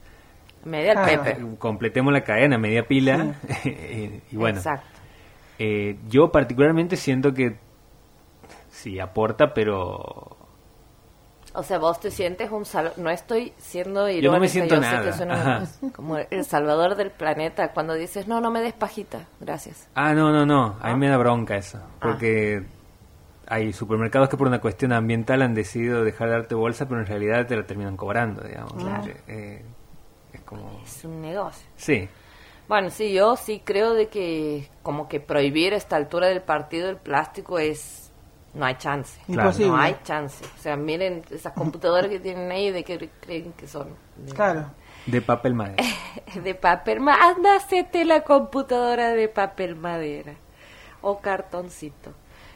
Media 0.66 0.94
al 0.94 1.06
Claro. 1.06 1.24
Pepe. 1.24 1.58
completemos 1.60 2.12
la 2.12 2.24
cadena, 2.24 2.58
media 2.58 2.88
pila. 2.88 3.36
y 3.64 4.36
bueno, 4.36 4.58
Exacto. 4.58 4.88
eh, 5.60 5.98
yo 6.10 6.32
particularmente 6.32 6.96
siento 6.96 7.32
que 7.34 7.58
sí 8.70 9.00
aporta, 9.00 9.54
pero 9.54 10.36
O 11.56 11.64
sea, 11.64 11.80
vos 11.80 12.00
te 12.00 12.12
sientes 12.12 12.52
un 12.52 12.66
sal... 12.66 12.94
No 12.98 13.10
estoy 13.10 13.54
siendo 13.58 14.08
irónica. 14.10 14.26
Yo 14.26 14.32
no 14.32 14.40
me 14.40 14.48
siento 14.48 14.76
sé 14.76 14.82
nada. 14.82 15.04
que 15.04 15.14
suena 15.14 15.34
Ajá. 15.34 15.68
como 15.96 16.18
el 16.18 16.46
salvador 16.46 16.96
del 16.96 17.12
planeta 17.12 17.72
cuando 17.74 17.94
dices, 17.94 18.28
no, 18.28 18.42
no 18.42 18.52
me 18.52 18.62
des 18.62 18.74
pajita. 18.74 19.26
Gracias. 19.40 19.90
Ah, 19.96 20.14
no, 20.14 20.32
no, 20.32 20.46
no. 20.46 20.78
A 20.82 20.94
mí 20.94 21.00
me 21.00 21.10
da 21.10 21.18
bronca 21.18 21.56
eso. 21.56 21.80
Porque 22.02 22.66
hay 23.48 23.74
supermercados 23.74 24.30
que 24.30 24.38
por 24.38 24.48
una 24.48 24.60
cuestión 24.60 24.92
ambiental 24.94 25.42
han 25.42 25.54
decidido 25.54 26.04
dejar 26.04 26.30
de 26.30 26.34
darte 26.36 26.56
bolsa, 26.56 26.88
pero 26.88 27.02
en 27.02 27.08
realidad 27.08 27.46
te 27.46 27.56
la 27.56 27.66
terminan 27.66 27.96
cobrando, 27.96 28.44
digamos. 28.44 28.74
Claro. 28.74 29.14
Eh, 29.28 29.64
es 30.34 30.42
como... 30.42 30.82
Es 30.84 31.06
un 31.06 31.22
negocio. 31.22 31.68
Sí. 31.76 32.08
Bueno, 32.68 32.90
sí, 32.90 33.14
yo 33.14 33.36
sí 33.36 33.62
creo 33.64 33.94
de 33.94 34.08
que 34.08 34.70
como 34.82 35.08
que 35.08 35.20
prohibir 35.20 35.74
a 35.74 35.78
esta 35.78 35.96
altura 35.96 36.28
del 36.28 36.42
partido 36.42 36.90
el 36.90 36.98
plástico 36.98 37.60
es... 37.60 38.05
No 38.56 38.66
hay 38.66 38.76
chance. 38.76 39.20
Claro. 39.26 39.52
No 39.60 39.78
hay 39.78 39.98
chance. 40.04 40.44
O 40.46 40.62
sea, 40.62 40.78
miren 40.78 41.24
esas 41.30 41.54
computadoras 41.54 42.10
que 42.10 42.20
tienen 42.20 42.50
ahí 42.50 42.72
de 42.72 42.84
que 42.84 43.10
creen 43.20 43.52
que 43.54 43.68
son. 43.68 43.90
De, 44.16 44.32
Claro. 44.34 44.72
De 45.06 45.22
papel 45.22 45.54
madera. 45.54 45.84
de 46.44 46.56
papel 46.56 47.02
madera. 47.02 47.28
Anda, 47.28 47.56
hacete 47.58 48.06
la 48.06 48.22
computadora 48.22 49.12
de 49.12 49.28
papel 49.28 49.76
madera. 49.76 50.36
O 51.02 51.20
cartoncito. 51.20 52.14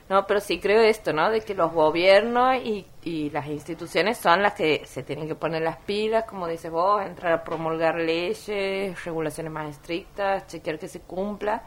No, 0.07 0.25
pero 0.25 0.39
sí 0.39 0.59
creo 0.59 0.81
esto, 0.81 1.13
¿no? 1.13 1.29
De 1.29 1.41
que 1.41 1.53
los 1.53 1.71
gobiernos 1.71 2.55
y, 2.55 2.87
y 3.03 3.29
las 3.29 3.45
instituciones 3.45 4.17
son 4.17 4.41
las 4.41 4.53
que 4.53 4.81
se 4.85 5.03
tienen 5.03 5.27
que 5.27 5.35
poner 5.35 5.61
las 5.61 5.77
pilas, 5.77 6.23
como 6.23 6.47
dices 6.47 6.71
vos, 6.71 7.05
entrar 7.05 7.33
a 7.33 7.43
promulgar 7.43 7.95
leyes, 7.95 9.03
regulaciones 9.05 9.51
más 9.51 9.69
estrictas, 9.69 10.47
chequear 10.47 10.79
que 10.79 10.87
se 10.87 11.01
cumpla. 11.01 11.61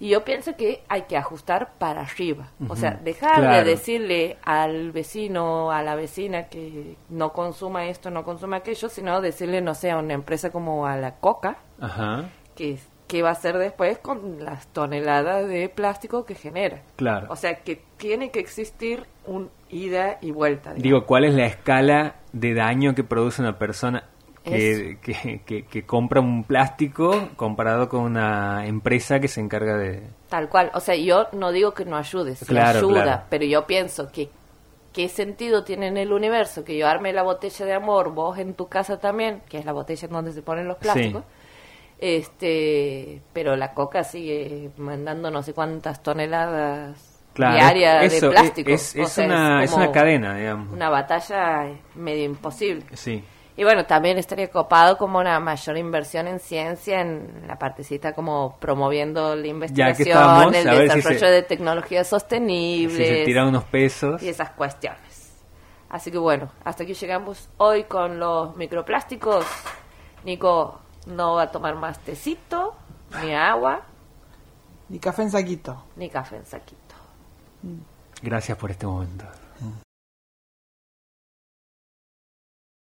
Y 0.00 0.10
yo 0.10 0.24
pienso 0.24 0.54
que 0.56 0.82
hay 0.88 1.02
que 1.02 1.16
ajustar 1.16 1.72
para 1.78 2.02
arriba. 2.02 2.50
O 2.68 2.76
sea, 2.76 2.92
dejar 2.92 3.36
Claro. 3.40 3.56
de 3.56 3.64
decirle 3.64 4.36
al 4.44 4.92
vecino, 4.92 5.72
a 5.72 5.82
la 5.82 5.96
vecina 5.96 6.44
que 6.44 6.96
no 7.08 7.32
consuma 7.32 7.86
esto, 7.86 8.10
no 8.10 8.22
consuma 8.24 8.58
aquello, 8.58 8.88
sino 8.88 9.20
decirle, 9.20 9.60
no 9.60 9.74
sé, 9.74 9.90
a 9.90 9.98
una 9.98 10.14
empresa 10.14 10.50
como 10.50 10.86
a 10.86 10.96
la 10.96 11.16
Coca, 11.16 11.56
Ajá. 11.80 12.28
que 12.54 12.78
qué 13.08 13.22
va 13.22 13.30
a 13.30 13.32
hacer 13.32 13.56
después 13.56 13.98
con 13.98 14.44
las 14.44 14.66
toneladas 14.68 15.48
de 15.48 15.68
plástico 15.70 16.24
que 16.26 16.34
genera. 16.34 16.82
Claro. 16.96 17.26
O 17.30 17.36
sea 17.36 17.54
que 17.56 17.82
tiene 17.96 18.30
que 18.30 18.38
existir 18.38 19.04
un 19.26 19.50
ida 19.70 20.18
y 20.20 20.30
vuelta. 20.30 20.74
digamos. 20.74 20.82
Digo, 20.82 21.06
¿cuál 21.06 21.24
es 21.24 21.34
la 21.34 21.46
escala 21.46 22.16
de 22.32 22.52
daño 22.54 22.94
que 22.94 23.04
produce 23.04 23.40
una 23.42 23.58
persona 23.58 24.04
que, 24.48 24.98
que, 25.02 25.40
que- 25.44 25.64
que 25.66 25.82
compra 25.86 26.20
un 26.20 26.44
plástico 26.44 27.28
comparado 27.36 27.88
con 27.88 28.00
una 28.02 28.66
empresa 28.66 29.20
que 29.20 29.28
se 29.28 29.40
encarga 29.40 29.76
de... 29.76 30.02
Tal 30.28 30.48
cual. 30.48 30.70
O 30.74 30.80
sea, 30.80 30.94
yo 30.96 31.26
no 31.32 31.52
digo 31.52 31.72
que 31.74 31.84
no 31.84 31.96
ayude, 31.96 32.36
sí 32.36 32.44
Claro, 32.46 32.78
ayuda, 32.78 33.02
claro. 33.02 33.22
pero 33.30 33.44
yo 33.44 33.66
pienso 33.66 34.10
que 34.12 34.28
qué 34.92 35.08
sentido 35.08 35.64
tiene 35.64 35.86
en 35.88 35.96
el 35.96 36.12
universo 36.12 36.64
que 36.64 36.76
yo 36.76 36.88
arme 36.88 37.12
la 37.12 37.22
botella 37.22 37.64
de 37.66 37.72
amor, 37.74 38.12
vos 38.12 38.38
en 38.38 38.54
tu 38.54 38.68
casa 38.68 38.98
también, 38.98 39.42
que 39.48 39.58
es 39.58 39.64
la 39.64 39.72
botella 39.72 40.06
en 40.06 40.12
donde 40.12 40.32
se 40.32 40.42
ponen 40.42 40.66
los 40.66 40.76
plásticos. 40.78 41.22
Este, 42.00 43.20
pero 43.32 43.56
la 43.56 43.74
coca 43.74 44.04
sigue 44.04 44.70
mandando 44.76 45.30
no 45.30 45.42
sé 45.42 45.52
cuántas 45.52 46.02
toneladas 46.02 46.96
Claro, 47.34 47.54
diarias 47.54 48.12
eso, 48.12 48.26
de 48.26 48.32
plástico. 48.32 48.70
Es, 48.70 48.96
O 48.96 49.02
es 49.02 49.08
sea, 49.10 49.26
una, 49.26 49.62
es 49.64 49.72
una 49.72 49.92
cadena, 49.92 50.34
digamos. 50.36 50.72
Una 50.72 50.88
batalla 50.90 51.66
medio 51.94 52.24
imposible. 52.24 52.84
Sí. 52.94 53.22
Y 53.58 53.64
bueno, 53.64 53.86
también 53.86 54.18
estaría 54.18 54.48
copado 54.50 54.96
como 54.96 55.18
una 55.18 55.40
mayor 55.40 55.76
inversión 55.76 56.28
en 56.28 56.38
ciencia, 56.38 57.00
en 57.00 57.42
la 57.48 57.58
partecita 57.58 58.12
como 58.12 58.56
promoviendo 58.60 59.34
la 59.34 59.48
investigación, 59.48 60.06
estamos, 60.08 60.54
el 60.54 60.62
si 60.62 60.76
desarrollo 60.96 61.18
se- 61.18 61.26
de 61.26 61.42
tecnologías 61.42 62.06
Si 62.06 62.10
sostenibles 62.10 63.08
se 63.08 63.24
tiran 63.24 63.48
unos 63.48 63.64
pesos. 63.64 64.22
y 64.22 64.28
esas 64.28 64.50
cuestiones. 64.50 65.32
Así 65.90 66.12
que 66.12 66.18
bueno, 66.18 66.52
hasta 66.64 66.84
aquí 66.84 66.94
llegamos 66.94 67.48
hoy 67.56 67.82
con 67.84 68.20
los 68.20 68.54
microplásticos. 68.56 69.44
Nico 70.24 70.78
no 71.06 71.34
va 71.34 71.42
a 71.42 71.50
tomar 71.50 71.74
más 71.74 71.98
tecito, 71.98 72.76
ni 73.24 73.34
agua, 73.34 73.80
Ni 74.88 75.00
café 75.00 75.22
en 75.22 75.30
saquito. 75.32 75.82
ni 75.96 76.08
café 76.08 76.36
en 76.36 76.46
saquito. 76.46 76.94
Gracias 78.22 78.56
por 78.56 78.70
este 78.70 78.86
momento. 78.86 79.24